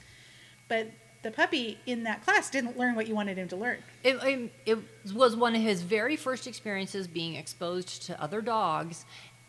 but 0.68 0.92
the 1.24 1.32
puppy 1.32 1.80
in 1.88 2.04
that 2.04 2.24
class 2.24 2.52
didn't 2.52 2.78
learn 2.78 2.94
what 2.94 3.08
you 3.08 3.16
wanted 3.16 3.36
him 3.36 3.48
to 3.48 3.56
learn. 3.56 3.78
It, 4.04 4.18
it, 4.24 4.52
it 4.68 4.78
was 5.16 5.36
one 5.36 5.56
of 5.56 5.62
his 5.62 5.82
very 5.82 6.16
first 6.16 6.46
experiences 6.46 7.08
being 7.08 7.34
exposed 7.34 8.04
to 8.04 8.22
other 8.22 8.42
dogs, 8.42 9.06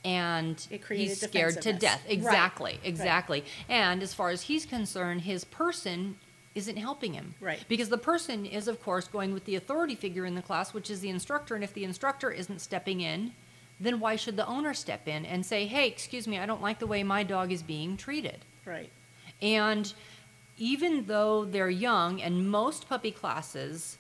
and 0.07 0.67
he's 0.89 1.21
scared 1.21 1.61
to 1.63 1.73
death. 1.73 2.03
Right. 2.05 2.13
Exactly, 2.13 2.73
Right. 2.73 2.81
exactly. 2.85 3.45
And 3.69 4.03
as 4.05 4.15
far 4.15 4.31
as 4.31 4.43
he's 4.43 4.65
concerned, 4.65 5.23
his 5.23 5.45
person 5.45 6.17
isn't 6.55 6.77
helping 6.77 7.13
him. 7.13 7.35
Right. 7.41 7.63
Because 7.69 7.89
the 7.89 7.99
person 7.99 8.47
is, 8.47 8.69
of 8.69 8.81
course, 8.83 9.09
going 9.09 9.35
with 9.35 9.45
the 9.47 9.57
authority 9.57 9.97
figure 9.97 10.25
in 10.25 10.37
the 10.37 10.43
class, 10.43 10.73
which 10.73 10.91
is 10.91 11.01
the 11.01 11.09
instructor. 11.11 11.57
And 11.57 11.65
if 11.65 11.75
the 11.75 11.83
instructor 11.85 12.31
isn't 12.31 12.61
stepping 12.61 13.01
in, 13.01 13.33
then 13.81 13.99
why 13.99 14.15
should 14.15 14.37
the 14.37 14.47
owner 14.47 14.73
step 14.73 15.09
in 15.09 15.27
and 15.27 15.45
say, 15.45 15.67
hey, 15.67 15.89
excuse 15.89 16.29
me, 16.29 16.39
I 16.39 16.47
don't 16.47 16.63
like 16.63 16.79
the 16.79 16.87
way 16.87 17.03
my 17.03 17.25
dog 17.25 17.51
is 17.51 17.63
being 17.63 17.97
treated? 17.97 18.39
Right. 18.65 18.91
And 19.43 19.93
even 20.57 21.07
though 21.07 21.45
they're 21.45 21.69
young, 21.69 22.23
and 22.23 22.49
most 22.49 22.89
puppy 22.89 23.11
classes 23.11 23.99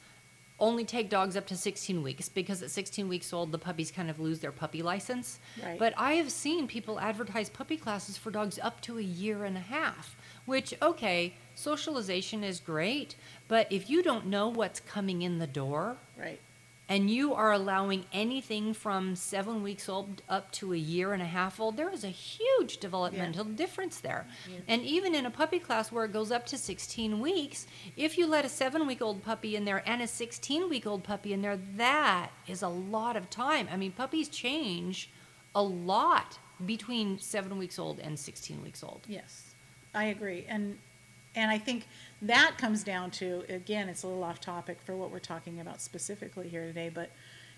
only 0.58 0.84
take 0.84 1.10
dogs 1.10 1.36
up 1.36 1.46
to 1.46 1.56
16 1.56 2.02
weeks 2.02 2.28
because 2.28 2.62
at 2.62 2.70
16 2.70 3.08
weeks 3.08 3.32
old, 3.32 3.52
the 3.52 3.58
puppies 3.58 3.90
kind 3.90 4.08
of 4.08 4.18
lose 4.18 4.40
their 4.40 4.52
puppy 4.52 4.82
license. 4.82 5.38
Right. 5.62 5.78
But 5.78 5.92
I 5.96 6.12
have 6.14 6.30
seen 6.30 6.66
people 6.66 6.98
advertise 6.98 7.48
puppy 7.50 7.76
classes 7.76 8.16
for 8.16 8.30
dogs 8.30 8.58
up 8.62 8.80
to 8.82 8.98
a 8.98 9.02
year 9.02 9.44
and 9.44 9.56
a 9.56 9.60
half, 9.60 10.16
which, 10.46 10.74
okay, 10.80 11.34
socialization 11.54 12.42
is 12.42 12.60
great, 12.60 13.16
but 13.48 13.70
if 13.70 13.90
you 13.90 14.02
don't 14.02 14.26
know 14.26 14.48
what's 14.48 14.80
coming 14.80 15.22
in 15.22 15.38
the 15.38 15.46
door, 15.46 15.98
Right. 16.18 16.40
And 16.88 17.10
you 17.10 17.34
are 17.34 17.52
allowing 17.52 18.04
anything 18.12 18.72
from 18.72 19.16
seven 19.16 19.62
weeks 19.62 19.88
old 19.88 20.22
up 20.28 20.52
to 20.52 20.72
a 20.72 20.76
year 20.76 21.12
and 21.12 21.20
a 21.22 21.26
half 21.26 21.58
old, 21.58 21.76
there 21.76 21.92
is 21.92 22.04
a 22.04 22.08
huge 22.08 22.78
developmental 22.78 23.44
difference 23.44 23.98
there. 24.00 24.26
And 24.68 24.82
even 24.82 25.14
in 25.14 25.26
a 25.26 25.30
puppy 25.30 25.58
class 25.58 25.90
where 25.90 26.04
it 26.04 26.12
goes 26.12 26.30
up 26.30 26.46
to 26.46 26.56
16 26.56 27.18
weeks, 27.18 27.66
if 27.96 28.16
you 28.16 28.26
let 28.26 28.44
a 28.44 28.48
seven 28.48 28.86
week 28.86 29.02
old 29.02 29.24
puppy 29.24 29.56
in 29.56 29.64
there 29.64 29.82
and 29.84 30.00
a 30.00 30.06
16 30.06 30.68
week 30.68 30.86
old 30.86 31.02
puppy 31.02 31.32
in 31.32 31.42
there, 31.42 31.58
that 31.76 32.30
is 32.46 32.62
a 32.62 32.68
lot 32.68 33.16
of 33.16 33.28
time. 33.30 33.68
I 33.72 33.76
mean, 33.76 33.90
puppies 33.92 34.28
change 34.28 35.10
a 35.54 35.62
lot 35.62 36.38
between 36.64 37.18
seven 37.18 37.58
weeks 37.58 37.78
old 37.78 37.98
and 37.98 38.16
16 38.18 38.62
weeks 38.62 38.84
old. 38.84 39.00
Yes, 39.08 39.54
I 39.94 40.04
agree, 40.04 40.46
and 40.48 40.78
and 41.36 41.50
I 41.50 41.58
think 41.58 41.86
that 42.22 42.54
comes 42.58 42.82
down 42.82 43.10
to 43.12 43.44
again, 43.48 43.88
it's 43.88 44.02
a 44.02 44.08
little 44.08 44.24
off 44.24 44.40
topic 44.40 44.78
for 44.84 44.96
what 44.96 45.10
we're 45.10 45.18
talking 45.18 45.60
about 45.60 45.80
specifically 45.80 46.48
here 46.48 46.66
today, 46.66 46.90
but 46.92 47.10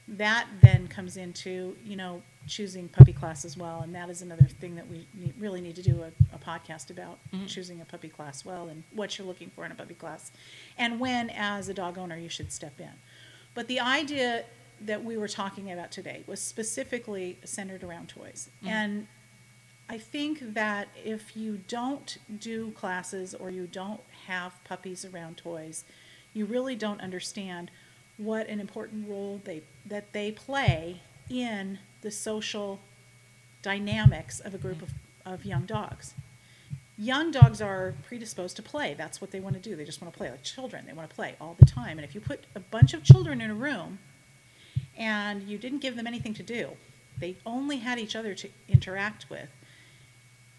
that 0.09 0.47
then 0.63 0.89
comes 0.89 1.17
into 1.17 1.77
you 1.85 1.97
know 1.97 2.23
choosing 2.47 2.89
puppy 2.89 3.13
class 3.13 3.45
as 3.45 3.57
well, 3.57 3.83
and 3.83 3.95
that 3.95 4.09
is 4.09 4.23
another 4.23 4.45
thing 4.45 4.75
that 4.75 4.89
we 4.89 5.07
need, 5.15 5.35
really 5.39 5.61
need 5.61 5.77
to 5.77 5.83
do 5.83 6.03
a, 6.03 6.09
a 6.35 6.39
podcast 6.39 6.91
about 6.91 7.19
mm-hmm. 7.33 7.47
choosing 7.47 7.81
a 7.81 7.85
puppy 7.85 8.09
class 8.09 8.45
well 8.45 8.69
and 8.69 8.83
what 8.93 9.19
you're 9.19 9.27
looking 9.27 9.51
for 9.51 9.65
in 9.65 9.73
a 9.73 9.75
puppy 9.75 9.95
class, 9.95 10.33
and 10.77 10.99
when 10.99 11.31
as 11.31 11.69
a 11.69 11.75
dog 11.75 11.99
owner 11.99 12.17
you 12.17 12.29
should 12.29 12.51
step 12.51 12.81
in. 12.81 12.91
But 13.55 13.69
the 13.69 13.81
idea 13.81 14.45
that 14.81 15.05
we 15.05 15.17
were 15.17 15.29
talking 15.29 15.73
about 15.73 15.91
today 15.91 16.23
was 16.27 16.41
specifically 16.41 17.39
centered 17.45 17.85
around 17.85 18.09
toys, 18.09 18.49
mm-hmm. 18.63 18.69
and 18.69 19.07
I 19.89 19.99
think 19.99 20.55
that 20.55 20.89
if 21.03 21.37
you 21.37 21.61
don't 21.67 22.19
do 22.39 22.73
classes 22.73 23.35
or 23.35 23.51
you 23.51 23.67
don't 23.67 24.01
have 24.27 24.63
puppies 24.65 25.05
around 25.05 25.39
toys, 25.39 25.85
you 26.35 26.45
really 26.45 26.77
don't 26.77 27.01
understand 27.01 27.71
what 28.19 28.49
an 28.49 28.61
important 28.61 29.09
role 29.09 29.41
they 29.45 29.63
that 29.87 30.13
they 30.13 30.31
play 30.31 31.01
in 31.31 31.79
the 32.03 32.11
social 32.11 32.81
dynamics 33.63 34.41
of 34.41 34.55
a 34.55 34.59
group 34.59 34.83
of, 34.83 34.91
of 35.25 35.45
young 35.45 35.65
dogs. 35.65 36.15
Young 36.97 37.31
dogs 37.31 37.63
are 37.63 37.95
predisposed 38.07 38.57
to 38.57 38.63
play. 38.63 38.93
That's 38.93 39.21
what 39.21 39.31
they 39.31 39.41
want 39.41 39.55
to 39.55 39.61
do. 39.61 39.77
They 39.77 39.85
just 39.85 40.03
want 40.03 40.13
to 40.13 40.19
play 40.19 40.31
like 40.31 40.43
children. 40.43 40.85
They 40.87 40.93
want 40.93 41.09
to 41.09 41.15
play 41.15 41.37
all 41.41 41.55
the 41.59 41.67
time. 41.67 41.97
And 41.97 42.05
if 42.05 42.15
you 42.15 42.21
put 42.21 42.45
a 42.55 42.61
bunch 42.61 42.93
of 42.93 43.05
children 43.05 43.41
in 43.41 43.51
a 43.51 43.55
room 43.55 44.01
and 44.97 45.45
you 45.45 45.59
didn't 45.59 45.79
give 45.79 45.97
them 45.97 46.09
anything 46.09 46.35
to 46.35 46.43
do, 46.43 46.71
they 47.17 47.37
only 47.47 47.79
had 47.79 47.99
each 47.99 48.17
other 48.17 48.35
to 48.35 48.49
interact 48.69 49.31
with, 49.31 49.49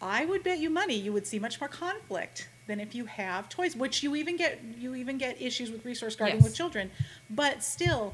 I 0.01 0.25
would 0.25 0.43
bet 0.43 0.59
you 0.59 0.69
money 0.69 0.95
you 0.95 1.11
would 1.13 1.27
see 1.27 1.39
much 1.39 1.59
more 1.59 1.67
conflict 1.67 2.47
than 2.67 2.79
if 2.79 2.95
you 2.95 3.05
have 3.05 3.49
toys, 3.49 3.75
which 3.75 4.03
you 4.03 4.15
even 4.15 4.37
get 4.37 4.61
you 4.77 4.95
even 4.95 5.17
get 5.17 5.41
issues 5.41 5.71
with 5.71 5.85
resource 5.85 6.15
guarding 6.15 6.37
Yes. 6.37 6.43
with 6.45 6.55
children. 6.55 6.91
But 7.29 7.63
still, 7.63 8.13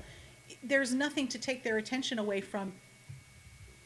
there's 0.64 0.94
nothing 0.94 1.28
to 1.30 1.38
take 1.38 1.64
their 1.64 1.78
attention 1.78 2.18
away 2.20 2.42
from 2.42 2.74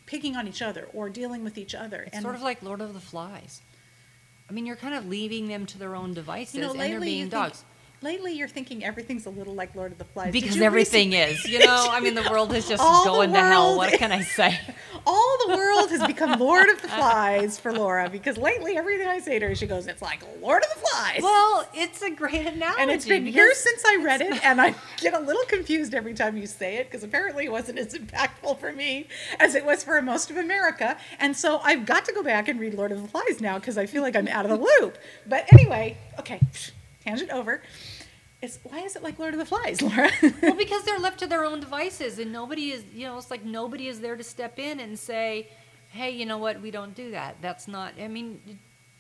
picking 0.05 0.35
on 0.35 0.47
each 0.47 0.61
other 0.61 0.87
or 0.93 1.09
dealing 1.09 1.43
with 1.43 1.57
each 1.57 1.75
other. 1.75 2.03
It's 2.07 2.21
sort 2.21 2.35
of 2.35 2.41
like 2.41 2.63
Lord 2.63 2.81
of 2.81 2.93
the 2.93 2.99
Flies. 2.99 3.61
I 4.49 4.53
mean, 4.53 4.65
you're 4.65 4.75
kind 4.75 4.95
of 4.95 5.07
leaving 5.07 5.47
them 5.47 5.65
to 5.67 5.77
their 5.77 5.95
own 5.95 6.13
devices, 6.13 6.55
you 6.55 6.61
know, 6.61 6.71
and 6.71 6.79
they're 6.79 6.99
being 6.99 7.29
dogs. 7.29 7.63
Lately 8.01 8.33
you're 8.33 8.47
thinking 8.47 8.83
everything's 8.83 9.25
a 9.25 9.29
little 9.29 9.53
like 9.53 9.75
Lord 9.75 9.91
of 9.91 9.97
the 9.97 10.05
Flies 10.05 10.31
Because 10.31 10.59
everything 10.61 11.11
recent- 11.11 11.31
is, 11.45 11.45
you 11.49 11.59
know. 11.59 11.87
I 11.89 11.99
mean, 11.99 12.15
the 12.15 12.27
world 12.29 12.53
is 12.53 12.67
just 12.67 12.81
All 12.85 13.05
going 13.05 13.33
to 13.33 13.39
hell. 13.39 13.77
What 13.77 13.93
can 13.93 14.11
I 14.11 14.21
say? 14.21 14.59
All 15.05 15.37
the 15.47 15.55
world 15.55 15.89
has 15.91 16.05
become 16.05 16.39
Lord 16.39 16.69
of 16.69 16.81
the 16.81 16.87
Flies 16.99 17.59
for 17.59 17.71
Laura 17.73 18.09
because 18.09 18.37
lately 18.37 18.77
everything 18.77 19.07
I 19.07 19.19
say 19.19 19.39
to 19.39 19.47
her, 19.47 19.55
she 19.55 19.65
goes, 19.67 19.87
"It's 19.87 20.01
like 20.01 20.21
Lord 20.41 20.63
of 20.63 20.69
the 20.73 20.79
Flies." 20.87 21.21
Well, 21.21 21.67
it's 21.73 22.01
a 22.01 22.09
great 22.09 22.45
analogy. 22.47 22.81
and 22.81 22.91
it's 22.91 23.05
been 23.05 23.25
years 23.27 23.57
since 23.57 23.83
I 23.85 23.97
read 24.03 24.21
it, 24.21 24.43
and 24.45 24.61
I 24.61 24.75
get 24.97 25.13
a 25.13 25.19
little 25.19 25.43
confused 25.45 25.93
every 25.93 26.13
time 26.13 26.37
you 26.37 26.47
say 26.47 26.77
it 26.77 26.89
because 26.89 27.03
apparently 27.03 27.45
it 27.45 27.51
wasn't 27.51 27.79
as 27.79 27.93
impactful 27.93 28.59
for 28.59 28.71
me 28.71 29.07
as 29.39 29.55
it 29.55 29.65
was 29.65 29.83
for 29.83 30.01
most 30.01 30.29
of 30.29 30.37
America. 30.37 30.97
And 31.19 31.35
so 31.35 31.59
I've 31.59 31.85
got 31.85 32.05
to 32.05 32.13
go 32.13 32.23
back 32.23 32.47
and 32.47 32.59
read 32.59 32.73
Lord 32.73 32.91
of 32.91 33.01
the 33.01 33.07
Flies 33.07 33.39
now 33.41 33.57
because 33.59 33.77
I 33.77 33.85
feel 33.85 34.01
like 34.01 34.15
I'm 34.15 34.27
out 34.27 34.45
of 34.45 34.51
the 34.51 34.65
loop. 34.81 34.97
But 35.25 35.51
anyway, 35.53 35.97
okay, 36.19 36.39
tangent 37.03 37.31
over. 37.31 37.61
It's 38.41 38.59
why 38.63 38.79
is 38.79 38.95
it 38.95 39.03
like 39.03 39.19
Lord 39.19 39.33
of 39.33 39.39
the 39.39 39.45
Flies, 39.45 39.81
Laura? 39.83 40.09
well, 40.41 40.55
because 40.55 40.83
they're 40.83 40.99
left 40.99 41.19
to 41.19 41.27
their 41.27 41.43
own 41.43 41.59
devices, 41.59 42.19
and 42.19 42.31
nobody 42.31 42.71
is, 42.71 42.83
you 42.93 43.05
know, 43.05 43.17
it's 43.17 43.31
like 43.31 43.43
nobody 43.43 43.87
is 43.87 43.99
there 43.99 44.15
to 44.15 44.23
step 44.23 44.59
in 44.59 44.79
and 44.79 44.97
say, 44.97 45.49
"Hey, 45.89 46.11
you 46.11 46.25
know 46.25 46.37
what? 46.37 46.61
We 46.61 46.71
don't 46.71 46.95
do 46.95 47.11
that. 47.11 47.35
That's 47.41 47.67
not." 47.67 47.93
I 47.99 48.07
mean, 48.07 48.39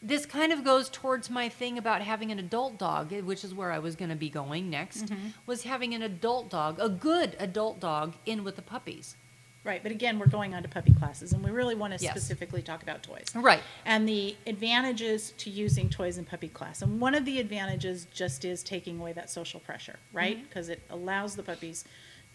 this 0.01 0.25
kind 0.25 0.51
of 0.51 0.63
goes 0.63 0.89
towards 0.89 1.29
my 1.29 1.47
thing 1.47 1.77
about 1.77 2.01
having 2.01 2.31
an 2.31 2.39
adult 2.39 2.77
dog, 2.77 3.13
eh, 3.13 3.21
which 3.21 3.43
is 3.43 3.53
where 3.53 3.71
I 3.71 3.79
was 3.79 3.95
going 3.95 4.09
to 4.09 4.15
be 4.15 4.29
going 4.29 4.69
next. 4.69 5.05
Mm-hmm. 5.05 5.27
Was 5.45 5.63
having 5.63 5.93
an 5.93 6.01
adult 6.01 6.49
dog, 6.49 6.77
a 6.79 6.89
good 6.89 7.35
adult 7.39 7.79
dog, 7.79 8.15
in 8.25 8.43
with 8.43 8.55
the 8.57 8.61
puppies. 8.61 9.15
Right, 9.63 9.81
but 9.83 9.91
again, 9.91 10.19
we're 10.19 10.27
going 10.27 10.53
on 10.55 10.63
to 10.63 10.69
puppy 10.69 10.93
classes, 10.93 11.33
and 11.33 11.43
we 11.43 11.51
really 11.51 11.75
want 11.75 11.97
to 11.97 12.03
Yes. 12.03 12.11
specifically 12.13 12.61
talk 12.61 12.81
about 12.83 13.03
toys. 13.03 13.25
Right. 13.35 13.61
and 13.85 14.07
the 14.07 14.35
advantages 14.47 15.33
to 15.39 15.49
using 15.49 15.89
toys 15.89 16.17
in 16.17 16.25
puppy 16.25 16.47
class. 16.47 16.81
And 16.81 16.99
one 16.99 17.15
of 17.15 17.25
the 17.25 17.39
advantages 17.39 18.07
just 18.13 18.45
is 18.45 18.63
taking 18.63 18.99
away 18.99 19.13
that 19.13 19.29
social 19.29 19.59
pressure, 19.59 19.99
right? 20.13 20.37
Mm-hmm. 20.37 20.47
Because 20.47 20.69
it 20.69 20.81
allows 20.89 21.35
the 21.35 21.43
puppies 21.43 21.85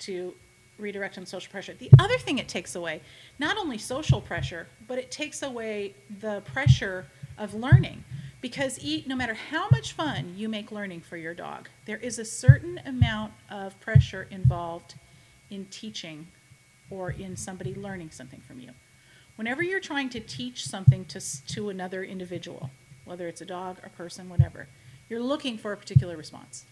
to 0.00 0.34
redirect 0.78 1.16
on 1.18 1.26
social 1.26 1.50
pressure. 1.50 1.72
The 1.74 1.90
other 1.98 2.18
thing 2.18 2.38
it 2.38 2.48
takes 2.48 2.74
away, 2.74 3.00
not 3.38 3.56
only 3.56 3.78
social 3.78 4.20
pressure, 4.20 4.66
but 4.88 4.98
it 4.98 5.10
takes 5.10 5.42
away 5.42 5.94
the 6.20 6.40
pressure 6.42 7.06
of 7.38 7.54
learning. 7.54 8.04
Because 8.40 8.78
eat, 8.82 9.06
no 9.06 9.16
matter 9.16 9.34
how 9.34 9.68
much 9.70 9.92
fun 9.92 10.34
you 10.36 10.48
make 10.48 10.70
learning 10.70 11.00
for 11.00 11.16
your 11.16 11.32
dog, 11.32 11.68
there 11.86 11.96
is 11.96 12.18
a 12.18 12.24
certain 12.24 12.78
amount 12.84 13.32
of 13.50 13.78
pressure 13.80 14.26
involved 14.30 14.96
in 15.48 15.64
teaching 15.66 16.26
or 16.90 17.10
in 17.10 17.36
somebody 17.36 17.74
learning 17.74 18.10
something 18.10 18.40
from 18.40 18.60
you. 18.60 18.70
Whenever 19.36 19.62
you're 19.62 19.80
trying 19.80 20.08
to 20.10 20.20
teach 20.20 20.66
something 20.66 21.04
to, 21.06 21.20
to 21.46 21.68
another 21.70 22.04
individual, 22.04 22.70
whether 23.04 23.26
it's 23.26 23.40
a 23.40 23.46
dog, 23.46 23.78
a 23.84 23.90
person, 23.90 24.28
whatever, 24.28 24.68
you're 25.08 25.20
looking 25.20 25.58
for 25.58 25.72
a 25.72 25.76
particular 25.76 26.16
response. 26.16 26.64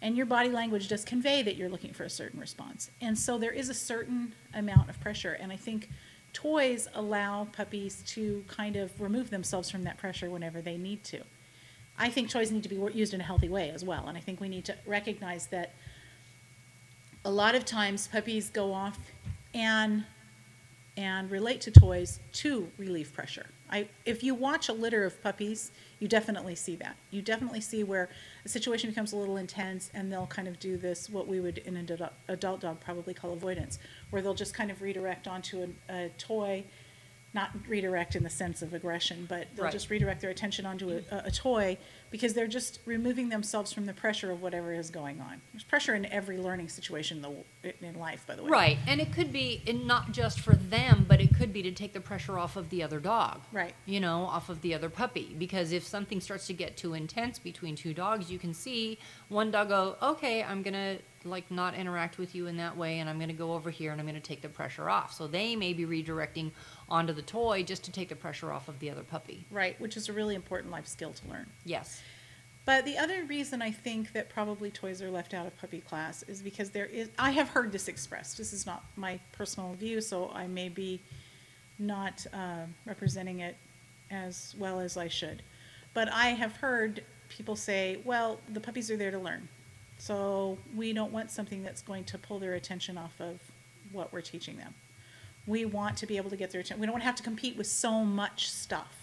And 0.00 0.16
your 0.16 0.26
body 0.26 0.48
language 0.48 0.88
does 0.88 1.04
convey 1.04 1.42
that 1.42 1.56
you're 1.56 1.68
looking 1.68 1.92
for 1.92 2.04
a 2.04 2.10
certain 2.10 2.40
response. 2.40 2.90
And 3.00 3.16
so 3.16 3.38
there 3.38 3.52
is 3.52 3.68
a 3.68 3.74
certain 3.74 4.34
amount 4.52 4.90
of 4.90 5.00
pressure. 5.00 5.34
And 5.40 5.52
I 5.52 5.56
think 5.56 5.88
toys 6.32 6.88
allow 6.94 7.46
puppies 7.52 8.02
to 8.08 8.44
kind 8.48 8.76
of 8.76 9.00
remove 9.00 9.30
themselves 9.30 9.70
from 9.70 9.84
that 9.84 9.98
pressure 9.98 10.28
whenever 10.28 10.60
they 10.60 10.76
need 10.76 11.04
to. 11.04 11.20
I 11.98 12.08
think 12.08 12.30
toys 12.30 12.50
need 12.50 12.64
to 12.64 12.68
be 12.68 12.76
used 12.94 13.14
in 13.14 13.20
a 13.20 13.24
healthy 13.24 13.48
way 13.48 13.70
as 13.70 13.84
well. 13.84 14.08
And 14.08 14.18
I 14.18 14.20
think 14.20 14.40
we 14.40 14.48
need 14.48 14.64
to 14.64 14.74
recognize 14.86 15.46
that 15.48 15.74
a 17.24 17.30
lot 17.30 17.54
of 17.54 17.64
times 17.64 18.08
puppies 18.08 18.50
go 18.50 18.72
off 18.72 18.98
and 19.54 20.04
and 20.96 21.30
relate 21.30 21.60
to 21.62 21.70
toys 21.70 22.20
to 22.32 22.68
relieve 22.76 23.12
pressure. 23.14 23.46
I, 23.70 23.88
if 24.04 24.22
you 24.22 24.34
watch 24.34 24.68
a 24.68 24.74
litter 24.74 25.04
of 25.04 25.22
puppies, 25.22 25.70
you 25.98 26.06
definitely 26.06 26.54
see 26.54 26.76
that. 26.76 26.96
You 27.10 27.22
definitely 27.22 27.62
see 27.62 27.82
where 27.82 28.10
a 28.44 28.48
situation 28.48 28.90
becomes 28.90 29.14
a 29.14 29.16
little 29.16 29.38
intense 29.38 29.90
and 29.94 30.12
they'll 30.12 30.26
kind 30.26 30.46
of 30.46 30.58
do 30.60 30.76
this, 30.76 31.08
what 31.08 31.26
we 31.26 31.40
would 31.40 31.58
in 31.58 31.78
an 31.78 32.08
adult, 32.28 32.60
dog 32.60 32.80
probably 32.80 33.14
call 33.14 33.32
avoidance, 33.32 33.78
where 34.10 34.20
they'll 34.20 34.34
just 34.34 34.52
kind 34.52 34.70
of 34.70 34.82
redirect 34.82 35.26
onto 35.26 35.62
a, 35.88 35.94
a 35.94 36.08
toy, 36.18 36.62
not 37.34 37.50
redirect 37.66 38.14
in 38.14 38.22
the 38.22 38.30
sense 38.30 38.60
of 38.62 38.74
aggression, 38.74 39.26
but 39.28 39.46
they'll 39.54 39.64
Right. 39.64 39.72
just 39.72 39.88
redirect 39.88 40.20
their 40.20 40.30
attention 40.30 40.66
onto 40.66 40.90
a, 40.90 41.02
a, 41.10 41.30
toy 41.30 41.78
because 42.10 42.34
they're 42.34 42.46
just 42.46 42.80
removing 42.84 43.30
themselves 43.30 43.72
from 43.72 43.86
the 43.86 43.94
pressure 43.94 44.30
of 44.30 44.42
whatever 44.42 44.72
is 44.74 44.90
going 44.90 45.18
on. 45.20 45.40
There's 45.52 45.64
pressure 45.64 45.94
in 45.94 46.04
every 46.06 46.36
learning 46.36 46.68
situation 46.68 47.24
in, 47.24 47.44
the, 47.62 47.86
in 47.86 47.98
life, 47.98 48.26
by 48.26 48.36
the 48.36 48.42
way. 48.42 48.50
Right, 48.50 48.78
and 48.86 49.00
it 49.00 49.14
could 49.14 49.32
be 49.32 49.62
and 49.66 49.86
not 49.86 50.12
just 50.12 50.40
for 50.40 50.54
them, 50.54 51.06
but 51.08 51.20
it 51.22 51.34
could 51.34 51.52
be 51.52 51.62
to 51.62 51.72
take 51.72 51.94
the 51.94 52.00
pressure 52.00 52.38
off 52.38 52.56
of 52.56 52.68
the 52.68 52.82
other 52.82 53.00
dog. 53.00 53.40
Right. 53.50 53.74
You 53.86 54.00
know, 54.00 54.24
off 54.24 54.50
of 54.50 54.60
the 54.60 54.74
other 54.74 54.90
puppy. 54.90 55.34
Because 55.38 55.72
if 55.72 55.84
something 55.84 56.20
starts 56.20 56.46
to 56.48 56.52
get 56.52 56.76
too 56.76 56.92
intense 56.92 57.38
between 57.38 57.76
two 57.76 57.94
dogs, 57.94 58.30
you 58.30 58.38
can 58.38 58.52
see 58.52 58.98
one 59.28 59.50
dog 59.50 59.70
go, 59.70 59.96
okay, 60.02 60.42
I'm 60.42 60.62
gonna 60.62 60.98
like 61.24 61.50
not 61.50 61.74
interact 61.74 62.18
with 62.18 62.34
you 62.34 62.46
in 62.46 62.56
that 62.58 62.76
way, 62.76 62.98
and 62.98 63.08
I'm 63.08 63.18
gonna 63.18 63.32
go 63.32 63.52
over 63.54 63.70
here 63.70 63.92
and 63.92 64.00
I'm 64.00 64.06
gonna 64.06 64.20
take 64.20 64.42
the 64.42 64.48
pressure 64.48 64.88
off. 64.88 65.12
So 65.12 65.26
they 65.26 65.56
may 65.56 65.72
be 65.72 65.84
redirecting 65.84 66.50
onto 66.88 67.12
the 67.12 67.22
toy 67.22 67.62
just 67.62 67.84
to 67.84 67.92
take 67.92 68.08
the 68.08 68.16
pressure 68.16 68.52
off 68.52 68.68
of 68.68 68.78
the 68.78 68.90
other 68.90 69.02
puppy. 69.02 69.44
Right, 69.50 69.80
which 69.80 69.96
is 69.96 70.08
a 70.08 70.12
really 70.12 70.34
important 70.34 70.72
life 70.72 70.86
skill 70.86 71.12
to 71.12 71.28
learn. 71.28 71.46
Yes. 71.64 72.02
But 72.64 72.84
the 72.84 72.96
other 72.96 73.24
reason 73.24 73.60
I 73.60 73.72
think 73.72 74.12
that 74.12 74.28
probably 74.28 74.70
toys 74.70 75.02
are 75.02 75.10
left 75.10 75.34
out 75.34 75.46
of 75.46 75.58
puppy 75.58 75.80
class 75.80 76.22
is 76.28 76.42
because 76.42 76.70
there 76.70 76.86
is, 76.86 77.08
I 77.18 77.32
have 77.32 77.48
heard 77.48 77.72
this 77.72 77.88
expressed. 77.88 78.38
This 78.38 78.52
is 78.52 78.66
not 78.66 78.84
my 78.96 79.18
personal 79.32 79.74
view, 79.74 80.00
so 80.00 80.30
I 80.32 80.46
may 80.46 80.68
be 80.68 81.00
not 81.78 82.24
uh, 82.32 82.66
representing 82.86 83.40
it 83.40 83.56
as 84.12 84.54
well 84.58 84.78
as 84.78 84.96
I 84.96 85.08
should. 85.08 85.42
But 85.92 86.08
I 86.12 86.28
have 86.28 86.56
heard 86.56 87.02
people 87.28 87.56
say, 87.56 87.98
well, 88.04 88.38
the 88.48 88.60
puppies 88.60 88.90
are 88.90 88.96
there 88.96 89.10
to 89.10 89.18
learn. 89.18 89.48
So 89.98 90.58
we 90.74 90.92
don't 90.92 91.12
want 91.12 91.30
something 91.30 91.62
that's 91.62 91.82
going 91.82 92.04
to 92.04 92.18
pull 92.18 92.38
their 92.38 92.54
attention 92.54 92.98
off 92.98 93.20
of 93.20 93.38
what 93.92 94.12
we're 94.12 94.20
teaching 94.20 94.56
them. 94.56 94.74
We 95.46 95.64
want 95.64 95.96
to 95.98 96.06
be 96.06 96.16
able 96.16 96.30
to 96.30 96.36
get 96.36 96.50
their 96.50 96.60
attention. 96.60 96.80
We 96.80 96.86
don't 96.86 96.92
want 96.94 97.02
to 97.02 97.06
have 97.06 97.16
to 97.16 97.22
compete 97.22 97.56
with 97.56 97.66
so 97.66 98.04
much 98.04 98.50
stuff. 98.50 98.96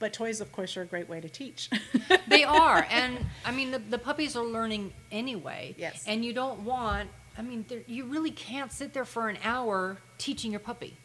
But 0.00 0.12
toys, 0.12 0.40
of 0.40 0.52
course, 0.52 0.76
are 0.76 0.82
a 0.82 0.86
great 0.86 1.08
way 1.08 1.20
to 1.20 1.28
teach. 1.28 1.68
they 2.28 2.44
are 2.44 2.86
and 2.90 3.18
i 3.44 3.50
mean 3.50 3.70
the, 3.70 3.78
the 3.78 3.98
puppies 3.98 4.36
are 4.36 4.44
learning 4.44 4.92
anyway 5.10 5.74
Yes. 5.78 6.04
and 6.06 6.24
you 6.24 6.32
don't 6.32 6.60
want 6.60 7.08
i 7.36 7.42
mean 7.42 7.64
you 7.86 8.04
really 8.04 8.30
can't 8.30 8.72
sit 8.72 8.92
there 8.92 9.04
for 9.04 9.28
an 9.28 9.38
hour 9.42 9.98
teaching 10.18 10.50
your 10.52 10.60
puppy 10.60 10.96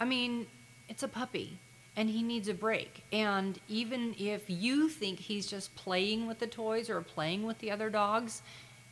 i 0.00 0.04
mean 0.04 0.46
it's 0.88 1.02
a 1.02 1.08
puppy 1.08 1.58
and 1.96 2.10
he 2.10 2.22
needs 2.22 2.48
a 2.48 2.54
break. 2.54 3.02
And 3.12 3.58
even 3.68 4.14
if 4.18 4.44
you 4.48 4.88
think 4.88 5.18
he's 5.18 5.46
just 5.46 5.74
playing 5.74 6.26
with 6.26 6.38
the 6.38 6.46
toys 6.46 6.90
or 6.90 7.00
playing 7.00 7.44
with 7.44 7.58
the 7.58 7.70
other 7.70 7.90
dogs 7.90 8.42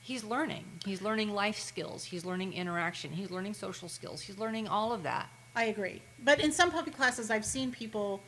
he's 0.05 0.23
learning. 0.23 0.65
He's 0.85 1.03
learning 1.03 1.31
life 1.31 1.59
skills. 1.59 2.05
He's 2.05 2.25
learning 2.25 2.53
interaction. 2.53 3.11
He's 3.11 3.31
learning 3.31 3.55
social 3.55 3.89
skills. 3.89 4.21
He's 4.21 4.39
learning 4.39 4.69
all 4.69 4.93
of 4.93 5.03
that. 5.03 5.29
I 5.57 5.65
agree. 5.65 6.03
But 6.23 6.41
in 6.41 6.53
some 6.53 6.71
puppy 6.71 6.91
classes, 6.91 7.31
I've 7.31 7.45
seen 7.45 7.73
people 7.73 8.23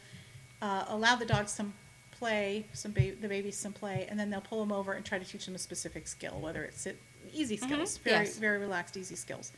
uh, 0.62 0.86
allow 0.88 1.16
the 1.16 1.26
dogs 1.26 1.52
some 1.52 1.74
play, 2.12 2.64
some 2.72 2.92
ba- 2.92 3.14
the 3.20 3.28
babies 3.28 3.58
some 3.58 3.74
play, 3.74 4.06
and 4.08 4.18
then 4.18 4.30
they'll 4.30 4.40
pull 4.40 4.60
them 4.60 4.72
over 4.72 4.94
and 4.94 5.04
try 5.04 5.18
to 5.18 5.24
teach 5.24 5.44
them 5.44 5.54
a 5.54 5.58
specific 5.58 6.08
skill, 6.08 6.40
whether 6.40 6.64
it's 6.64 6.88
easy 7.32 7.58
skills, 7.58 7.98
very 7.98 8.24
yes. 8.24 8.38
very 8.38 8.58
relaxed, 8.58 8.96
easy 8.96 9.16
skills. 9.16 9.52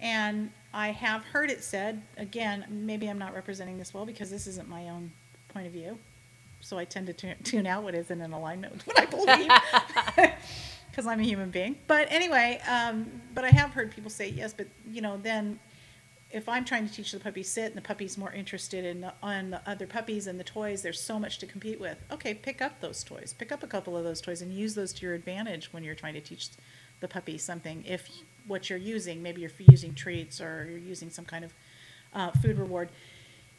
And 0.00 0.50
I 0.72 0.88
have 0.88 1.24
heard 1.24 1.50
it 1.50 1.62
said 1.62 2.02
again. 2.16 2.64
Maybe 2.68 3.08
I'm 3.08 3.18
not 3.18 3.34
representing 3.34 3.78
this 3.78 3.94
well 3.94 4.04
because 4.04 4.30
this 4.30 4.46
isn't 4.46 4.68
my 4.68 4.88
own 4.88 5.12
point 5.48 5.66
of 5.66 5.72
view, 5.72 5.98
so 6.60 6.78
I 6.78 6.84
tend 6.84 7.06
to 7.06 7.12
tu- 7.12 7.34
tune 7.44 7.66
out 7.66 7.82
what 7.82 7.94
isn't 7.94 8.20
in 8.20 8.32
alignment 8.32 8.72
with 8.72 8.86
what 8.86 9.00
I 9.00 9.06
believe. 9.06 10.32
because 10.94 11.06
I'm 11.08 11.18
a 11.18 11.24
human 11.24 11.50
being. 11.50 11.76
But 11.88 12.06
anyway, 12.12 12.60
um, 12.68 13.10
but 13.34 13.44
I 13.44 13.50
have 13.50 13.70
heard 13.70 13.90
people 13.90 14.10
say 14.10 14.28
yes, 14.28 14.54
but 14.56 14.68
you 14.88 15.00
know, 15.00 15.16
then 15.16 15.58
if 16.30 16.48
I'm 16.48 16.64
trying 16.64 16.86
to 16.88 16.92
teach 16.92 17.12
the 17.12 17.18
puppy 17.18 17.42
sit 17.42 17.66
and 17.66 17.76
the 17.76 17.82
puppy's 17.82 18.16
more 18.16 18.32
interested 18.32 18.84
in 18.84 19.00
the, 19.02 19.12
on 19.22 19.50
the 19.50 19.60
other 19.68 19.86
puppies 19.86 20.26
and 20.26 20.38
the 20.38 20.44
toys, 20.44 20.82
there's 20.82 21.00
so 21.00 21.18
much 21.18 21.38
to 21.38 21.46
compete 21.46 21.80
with. 21.80 21.98
Okay, 22.12 22.34
pick 22.34 22.62
up 22.62 22.80
those 22.80 23.02
toys. 23.04 23.34
Pick 23.36 23.50
up 23.50 23.62
a 23.62 23.66
couple 23.66 23.96
of 23.96 24.04
those 24.04 24.20
toys 24.20 24.40
and 24.40 24.52
use 24.52 24.74
those 24.74 24.92
to 24.94 25.06
your 25.06 25.14
advantage 25.14 25.72
when 25.72 25.82
you're 25.84 25.94
trying 25.94 26.14
to 26.14 26.20
teach 26.20 26.48
the 27.00 27.08
puppy 27.08 27.38
something. 27.38 27.84
If 27.86 28.08
what 28.46 28.68
you're 28.70 28.78
using, 28.78 29.22
maybe 29.22 29.40
you're 29.40 29.50
using 29.70 29.94
treats 29.94 30.40
or 30.40 30.66
you're 30.70 30.78
using 30.78 31.10
some 31.10 31.24
kind 31.24 31.44
of 31.44 31.52
uh, 32.14 32.30
food 32.32 32.58
reward. 32.58 32.88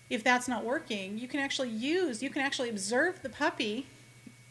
If 0.10 0.24
that's 0.24 0.48
not 0.48 0.64
working, 0.64 1.18
you 1.18 1.28
can 1.28 1.40
actually 1.40 1.70
use, 1.70 2.22
you 2.22 2.30
can 2.30 2.42
actually 2.42 2.70
observe 2.70 3.22
the 3.24 3.30
puppy 3.30 3.88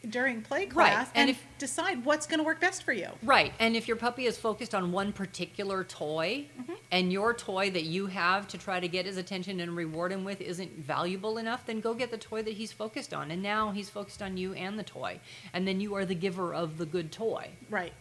during 0.09 0.41
play 0.43 0.65
Right, 0.65 0.69
class 0.69 1.09
and 1.15 1.21
and, 1.21 1.29
if- 1.31 1.43
decide 1.57 2.05
what's 2.05 2.27
going 2.27 2.37
to 2.39 2.43
work 2.43 2.59
best 2.61 2.83
for 2.83 2.93
you. 2.93 3.07
Right. 3.23 3.53
And 3.59 3.75
if 3.75 3.87
your 3.87 3.97
puppy 3.97 4.25
is 4.27 4.37
focused 4.37 4.75
on 4.75 4.91
one 4.91 5.11
particular 5.11 5.83
toy 5.83 6.45
Mm-hmm. 6.61 6.73
and 6.91 7.11
your 7.11 7.33
toy 7.33 7.71
that 7.71 7.85
you 7.85 8.05
have 8.07 8.47
to 8.49 8.57
try 8.59 8.79
to 8.79 8.87
get 8.87 9.05
his 9.07 9.17
attention 9.17 9.59
and 9.61 9.75
reward 9.75 10.11
him 10.11 10.23
with 10.23 10.41
isn't 10.41 10.77
valuable 10.77 11.39
enough, 11.39 11.65
then 11.65 11.79
go 11.79 11.93
get 11.95 12.11
the 12.11 12.17
toy 12.19 12.43
that 12.43 12.53
he's 12.53 12.71
focused 12.71 13.13
on. 13.15 13.31
And 13.31 13.41
now 13.41 13.71
he's 13.71 13.89
focused 13.89 14.21
on 14.21 14.37
you 14.37 14.53
and 14.53 14.77
the 14.77 14.83
toy. 14.83 15.19
And 15.53 15.67
then 15.67 15.79
you 15.79 15.95
are 15.95 16.05
the 16.05 16.13
giver 16.15 16.53
of 16.53 16.77
the 16.77 16.85
good 16.85 17.11
toy. 17.11 17.49
Right. 17.71 17.93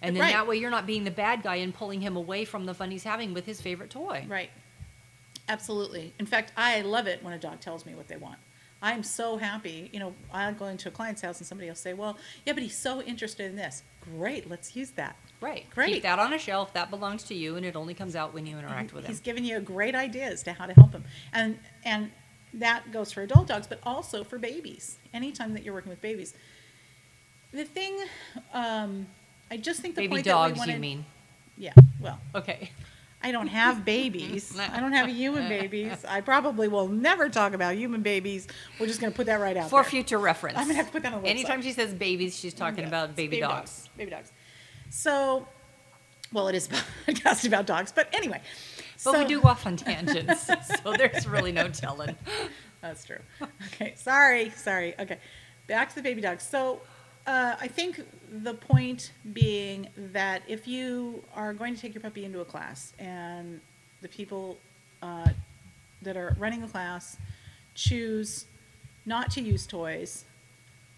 And 0.00 0.14
then 0.14 0.22
Right. 0.22 0.32
that 0.32 0.46
way 0.46 0.56
you're 0.56 0.70
not 0.70 0.86
being 0.86 1.04
the 1.04 1.10
bad 1.10 1.42
guy 1.42 1.56
and 1.56 1.74
pulling 1.74 2.00
him 2.00 2.16
away 2.16 2.44
from 2.44 2.66
the 2.66 2.74
fun 2.74 2.90
he's 2.90 3.04
having 3.04 3.34
with 3.34 3.46
his 3.46 3.60
favorite 3.60 3.90
toy. 3.90 4.24
Right. 4.28 4.50
Absolutely. 5.48 6.12
In 6.18 6.26
fact, 6.26 6.52
I 6.56 6.82
love 6.82 7.06
it 7.06 7.22
when 7.22 7.32
a 7.32 7.38
dog 7.38 7.60
tells 7.60 7.86
me 7.86 7.94
what 7.94 8.06
they 8.08 8.16
want. 8.16 8.38
I'm 8.80 9.02
so 9.02 9.38
happy. 9.38 9.90
You 9.92 9.98
know, 9.98 10.14
I'll 10.32 10.54
go 10.54 10.66
into 10.66 10.88
a 10.88 10.92
client's 10.92 11.22
house 11.22 11.38
and 11.38 11.46
somebody 11.46 11.68
will 11.68 11.74
say, 11.74 11.94
"Well, 11.94 12.16
yeah, 12.46 12.52
but 12.52 12.62
he's 12.62 12.76
so 12.76 13.02
interested 13.02 13.46
in 13.46 13.56
this." 13.56 13.82
Great, 14.02 14.48
let's 14.48 14.76
use 14.76 14.90
that. 14.92 15.16
Right. 15.40 15.68
Great. 15.70 15.94
Keep 15.94 16.02
that 16.04 16.18
on 16.20 16.32
a 16.32 16.38
shelf. 16.38 16.72
That 16.74 16.90
belongs 16.90 17.24
to 17.24 17.34
you, 17.34 17.56
and 17.56 17.66
it 17.66 17.74
only 17.74 17.94
comes 17.94 18.14
out 18.14 18.32
when 18.34 18.46
you 18.46 18.56
interact 18.56 18.92
with 18.92 19.04
him. 19.04 19.10
He's 19.10 19.20
giving 19.20 19.44
you 19.44 19.58
great 19.60 19.96
ideas 19.96 20.44
to 20.44 20.52
how 20.52 20.66
to 20.66 20.74
help 20.74 20.92
him, 20.92 21.04
and 21.32 21.58
and 21.84 22.12
that 22.54 22.92
goes 22.92 23.10
for 23.12 23.22
adult 23.22 23.48
dogs, 23.48 23.66
but 23.66 23.80
also 23.82 24.22
for 24.22 24.38
babies. 24.38 24.98
Anytime 25.12 25.54
that 25.54 25.64
you're 25.64 25.74
working 25.74 25.90
with 25.90 26.00
babies, 26.00 26.34
the 27.52 27.64
thing, 27.64 27.98
um, 28.52 29.08
I 29.50 29.56
just 29.56 29.80
think 29.80 29.94
the 29.94 30.02
Baby 30.02 30.16
point 30.16 30.24
dogs, 30.26 30.50
that 30.52 30.54
we 30.54 30.58
wanted, 30.60 30.74
you 30.74 30.78
mean? 30.80 31.04
yeah, 31.56 31.72
well, 32.00 32.18
Okay. 32.34 32.70
I 33.20 33.32
don't 33.32 33.48
have 33.48 33.84
babies. 33.84 34.56
I 34.72 34.78
don't 34.78 34.92
have 34.92 35.08
human 35.08 35.48
babies. 35.58 36.04
I 36.06 36.20
probably 36.20 36.68
will 36.68 36.86
never 36.86 37.28
talk 37.28 37.52
about 37.52 37.74
human 37.74 38.00
babies. 38.02 38.46
We're 38.78 38.86
just 38.86 39.00
going 39.00 39.12
to 39.12 39.16
put 39.16 39.26
that 39.26 39.40
right 39.40 39.56
out 39.56 39.70
For 39.70 39.82
there. 39.82 39.90
future 39.90 40.18
reference. 40.18 40.56
I'm 40.56 40.64
gonna 40.68 40.74
have 40.76 40.86
to 40.86 40.92
put 40.92 41.02
that 41.02 41.12
on 41.12 41.22
the 41.22 41.26
website. 41.26 41.30
Anytime 41.32 41.62
she 41.62 41.72
says 41.72 41.92
babies, 41.92 42.38
she's 42.38 42.54
talking 42.54 42.82
Yeah, 42.82 42.88
about 42.88 43.08
it's 43.10 43.16
baby, 43.16 43.40
dogs. 43.40 43.88
Baby 43.96 44.12
dogs. 44.12 44.30
So, 44.90 45.48
well, 46.32 46.46
it 46.46 46.54
is 46.54 46.68
a 46.68 47.10
podcast 47.10 47.44
about 47.44 47.66
dogs, 47.66 47.90
but 47.90 48.08
anyway. 48.14 48.40
But 49.04 49.18
we 49.18 49.24
do 49.24 49.40
go 49.40 49.48
off 49.48 49.66
on 49.66 49.76
tangents, 49.76 50.48
so 50.82 50.92
there's 50.92 51.26
really 51.26 51.50
no 51.52 51.68
telling. 51.68 52.14
That's 52.80 53.04
true. 53.04 53.18
Okay, 53.74 53.94
sorry, 53.96 54.50
sorry. 54.50 54.94
Okay, 54.98 55.18
back 55.66 55.88
to 55.90 55.94
the 55.96 56.02
baby 56.02 56.20
dogs. 56.20 56.42
So, 56.44 56.80
uh, 57.28 57.56
I 57.60 57.68
think 57.68 58.00
the 58.42 58.54
point 58.54 59.12
being 59.32 59.88
that 60.12 60.42
if 60.48 60.66
you 60.66 61.22
are 61.34 61.52
going 61.52 61.74
to 61.74 61.80
take 61.80 61.94
your 61.94 62.00
puppy 62.00 62.24
into 62.24 62.40
a 62.40 62.44
class 62.44 62.92
and 62.98 63.60
the 64.00 64.08
people 64.08 64.56
uh, 65.02 65.28
that 66.02 66.16
are 66.16 66.34
running 66.38 66.60
the 66.62 66.66
class 66.68 67.16
choose 67.74 68.46
not 69.04 69.30
to 69.32 69.40
use 69.42 69.66
toys, 69.66 70.24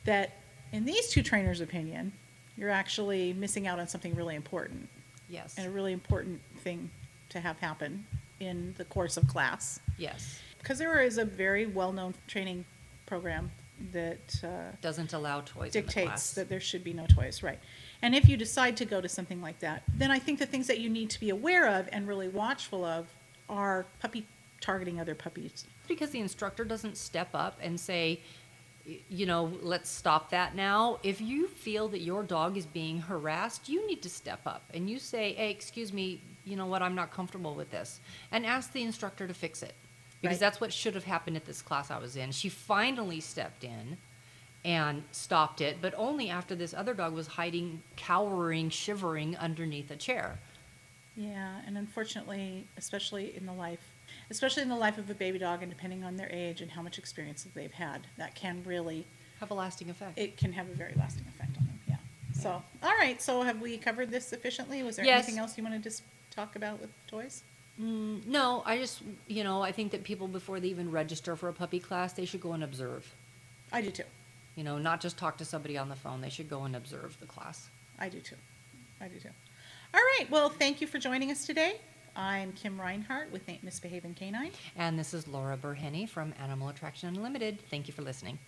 that 0.04 0.38
in 0.72 0.84
these 0.84 1.08
two 1.08 1.22
trainers' 1.22 1.60
opinion, 1.60 2.12
you're 2.56 2.70
actually 2.70 3.32
missing 3.32 3.66
out 3.66 3.78
on 3.80 3.88
something 3.88 4.14
really 4.14 4.36
important 4.36 4.88
Yes. 5.28 5.54
and 5.58 5.66
a 5.66 5.70
really 5.70 5.92
important 5.92 6.40
thing 6.58 6.90
to 7.30 7.40
have 7.40 7.58
happen 7.58 8.06
in 8.40 8.74
the 8.78 8.84
course 8.84 9.16
of 9.16 9.26
class 9.28 9.80
Yes. 9.98 10.40
because 10.60 10.78
there 10.78 11.00
is 11.00 11.18
a 11.18 11.24
very 11.24 11.66
well-known 11.66 12.14
training 12.28 12.64
program 13.06 13.50
that 13.92 14.40
uh, 14.44 14.76
Doesn't 14.80 15.12
allow 15.12 15.40
toys 15.42 15.72
dictates 15.72 16.34
that 16.34 16.48
there 16.48 16.60
should 16.60 16.84
be 16.84 16.92
no 16.92 17.06
toys, 17.06 17.42
right? 17.42 17.58
And 18.02 18.14
if 18.14 18.28
you 18.28 18.36
decide 18.36 18.76
to 18.78 18.84
go 18.84 19.00
to 19.00 19.08
something 19.08 19.40
like 19.42 19.58
that, 19.60 19.82
then 19.94 20.10
I 20.10 20.18
think 20.18 20.38
the 20.38 20.46
things 20.46 20.66
that 20.68 20.80
you 20.80 20.88
need 20.88 21.10
to 21.10 21.20
be 21.20 21.30
aware 21.30 21.66
of 21.66 21.88
and 21.92 22.06
really 22.08 22.28
watchful 22.28 22.84
of 22.84 23.06
are 23.48 23.86
puppy 24.00 24.26
targeting 24.60 25.00
other 25.00 25.14
puppies. 25.14 25.66
because 25.88 26.10
the 26.10 26.20
instructor 26.20 26.64
doesn't 26.64 26.96
step 26.96 27.28
up 27.34 27.58
and 27.60 27.78
say, 27.80 28.20
you 29.08 29.26
know, 29.26 29.52
let's 29.62 29.90
stop 29.90 30.30
that 30.30 30.54
now. 30.54 30.98
If 31.02 31.20
you 31.20 31.48
feel 31.48 31.88
that 31.88 32.00
your 32.00 32.22
dog 32.22 32.56
is 32.56 32.66
being 32.66 33.00
harassed, 33.00 33.68
you 33.68 33.86
need 33.86 34.02
to 34.02 34.08
step 34.10 34.40
up 34.46 34.62
and 34.72 34.88
you 34.88 34.98
say, 34.98 35.32
hey, 35.34 35.50
excuse 35.50 35.92
me, 35.92 36.20
you 36.44 36.56
know 36.56 36.66
what, 36.66 36.80
I'm 36.82 36.94
not 36.94 37.10
comfortable 37.12 37.54
with 37.54 37.70
this. 37.70 38.00
And 38.32 38.46
ask 38.46 38.72
the 38.72 38.82
instructor 38.82 39.26
to 39.26 39.34
fix 39.34 39.62
it. 39.62 39.74
Because 40.20 40.34
Right. 40.36 40.40
that's 40.40 40.60
what 40.60 40.72
should 40.72 40.94
have 40.94 41.04
happened 41.04 41.36
at 41.36 41.46
this 41.46 41.62
class 41.62 41.90
I 41.90 41.98
was 41.98 42.16
in. 42.16 42.32
She 42.32 42.48
finally 42.48 43.20
stepped 43.20 43.64
in 43.64 43.96
and 44.64 45.02
stopped 45.12 45.60
it, 45.62 45.78
but 45.80 45.94
only 45.96 46.28
after 46.28 46.54
this 46.54 46.74
other 46.74 46.92
dog 46.92 47.14
was 47.14 47.26
hiding, 47.26 47.82
cowering, 47.96 48.68
shivering 48.68 49.36
underneath 49.38 49.90
a 49.90 49.96
chair. 49.96 50.38
Yeah, 51.16 51.60
and 51.66 51.78
unfortunately, 51.78 52.66
especially 52.76 53.34
in 53.36 53.46
the 53.46 53.52
life, 53.52 53.80
especially 54.30 54.62
in 54.62 54.68
the 54.68 54.76
life 54.76 54.98
of 54.98 55.08
a 55.08 55.14
baby 55.14 55.38
dog, 55.38 55.62
and 55.62 55.70
depending 55.72 56.04
on 56.04 56.16
their 56.16 56.30
age 56.30 56.60
and 56.60 56.70
how 56.70 56.82
much 56.82 56.98
experience 56.98 57.42
that 57.44 57.54
they've 57.54 57.72
had, 57.72 58.06
that 58.18 58.34
can 58.34 58.62
really 58.64 59.06
Have 59.40 59.50
a 59.50 59.54
lasting 59.54 59.88
effect. 59.88 60.18
it 60.18 60.36
can 60.36 60.52
have 60.52 60.68
a 60.68 60.74
very 60.74 60.92
lasting 60.96 61.24
effect 61.34 61.56
on 61.56 61.64
them. 61.66 61.80
Yeah. 61.88 61.96
So, 62.34 62.62
all 62.82 62.96
right. 62.98 63.20
So, 63.22 63.42
have 63.42 63.60
we 63.62 63.78
covered 63.78 64.10
this 64.10 64.26
sufficiently? 64.26 64.82
Was 64.82 64.96
there 64.96 65.04
Yes. 65.06 65.24
anything 65.24 65.38
else 65.40 65.56
you 65.56 65.64
wanted 65.64 65.82
to 65.84 65.90
talk 66.30 66.56
about 66.56 66.78
with 66.80 66.90
toys? 67.06 67.42
Mm, 67.80 68.26
no, 68.26 68.62
I 68.66 68.78
just, 68.78 69.02
you 69.26 69.42
know, 69.44 69.62
I 69.62 69.72
think 69.72 69.92
that 69.92 70.04
people 70.04 70.28
before 70.28 70.60
they 70.60 70.68
even 70.68 70.90
register 70.90 71.36
for 71.36 71.48
a 71.48 71.52
puppy 71.52 71.80
class, 71.80 72.12
they 72.12 72.24
should 72.24 72.40
go 72.40 72.52
and 72.52 72.62
observe. 72.62 73.10
I 73.72 73.80
do 73.80 73.90
too. 73.90 74.04
You 74.56 74.64
know, 74.64 74.78
not 74.78 75.00
just 75.00 75.16
talk 75.16 75.38
to 75.38 75.44
somebody 75.44 75.78
on 75.78 75.88
the 75.88 75.96
phone. 75.96 76.20
They 76.20 76.28
should 76.28 76.50
go 76.50 76.64
and 76.64 76.76
observe 76.76 77.16
the 77.20 77.26
class. 77.26 77.70
I 77.98 78.08
do 78.08 78.20
too. 78.20 78.36
I 79.00 79.08
do 79.08 79.18
too. 79.18 79.30
All 79.94 80.00
right. 80.00 80.30
Well, 80.30 80.50
thank 80.50 80.80
you 80.80 80.86
for 80.86 80.98
joining 80.98 81.30
us 81.30 81.46
today. 81.46 81.76
I'm 82.16 82.52
Kim 82.52 82.78
Reinhart 82.78 83.30
with 83.32 83.42
Misbehaving 83.62 84.14
Canine. 84.14 84.50
And 84.76 84.98
this 84.98 85.14
is 85.14 85.26
Laura 85.28 85.56
Burhenny 85.56 86.08
from 86.08 86.34
Animal 86.42 86.68
Attraction 86.68 87.08
Unlimited. 87.08 87.60
Thank 87.70 87.86
you 87.86 87.94
for 87.94 88.02
listening. 88.02 88.38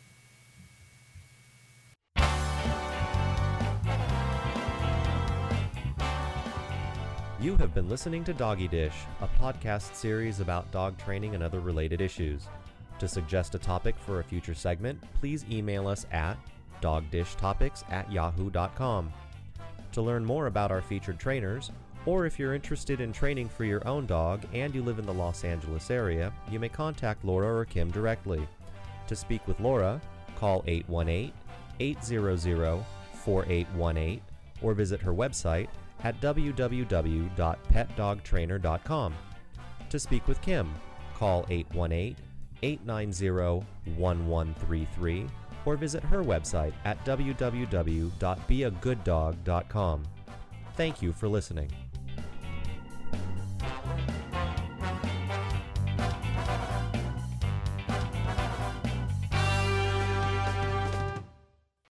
You 7.43 7.57
have 7.57 7.75
been 7.75 7.89
listening 7.89 8.23
to 8.25 8.33
Doggy 8.33 8.69
Dish, 8.69 8.95
a 9.21 9.27
podcast 9.43 9.97
series 9.97 10.39
about 10.39 10.71
dog 10.71 10.97
training 10.97 11.35
and 11.35 11.43
other 11.43 11.59
related 11.59 12.01
issues. 12.01 12.47
To 13.01 13.09
suggest 13.09 13.57
a 13.57 13.59
topic 13.59 13.97
for 13.99 14.21
a 14.21 14.25
future 14.25 14.55
segment, 14.55 15.03
please 15.19 15.45
email 15.51 15.89
us 15.89 16.07
at 16.13 16.37
dogdishtopics 16.81 17.83
at 17.91 18.13
yahoo.com. 18.13 19.13
To 19.91 20.03
learn 20.03 20.25
more 20.25 20.47
about 20.47 20.71
our 20.71 20.83
featured 20.83 21.19
trainers, 21.19 21.73
or 22.07 22.27
if 22.27 22.39
you're 22.39 22.55
interested 22.55 23.01
in 23.01 23.13
training 23.13 23.49
for 23.49 23.65
your 23.65 23.85
own 23.89 24.07
dog 24.07 24.45
and 24.53 24.73
you 24.73 24.81
live 24.81 25.01
in 25.01 25.07
the 25.07 25.13
Los 25.13 25.43
Angeles 25.43 25.91
area, 25.91 26.33
you 26.49 26.61
may 26.61 26.69
contact 26.69 27.25
Laura 27.25 27.53
or 27.53 27.65
Kim 27.65 27.91
directly. 27.91 28.47
To 29.09 29.17
speak 29.17 29.45
with 29.49 29.59
Laura, 29.59 30.01
call 30.37 30.63
818 30.69 31.33
800 31.81 32.85
4818 33.25 34.21
or 34.63 34.75
visit 34.75 35.01
her 35.01 35.13
website 35.13 35.67
at 36.05 36.21
www.petdogtrainer.com. 36.21 39.15
To 39.89 39.99
speak 39.99 40.29
with 40.29 40.41
Kim, 40.41 40.73
call 41.15 41.45
818 41.51 42.15
890 42.63 43.67
1133 43.97 45.27
or 45.65 45.77
visit 45.77 46.05
her 46.05 46.23
website 46.23 46.75
at 46.85 47.03
www.beagooddog.com. 47.05 50.03
Thank 50.75 51.03
you 51.03 51.13
for 51.13 51.29
listening. 51.29 51.71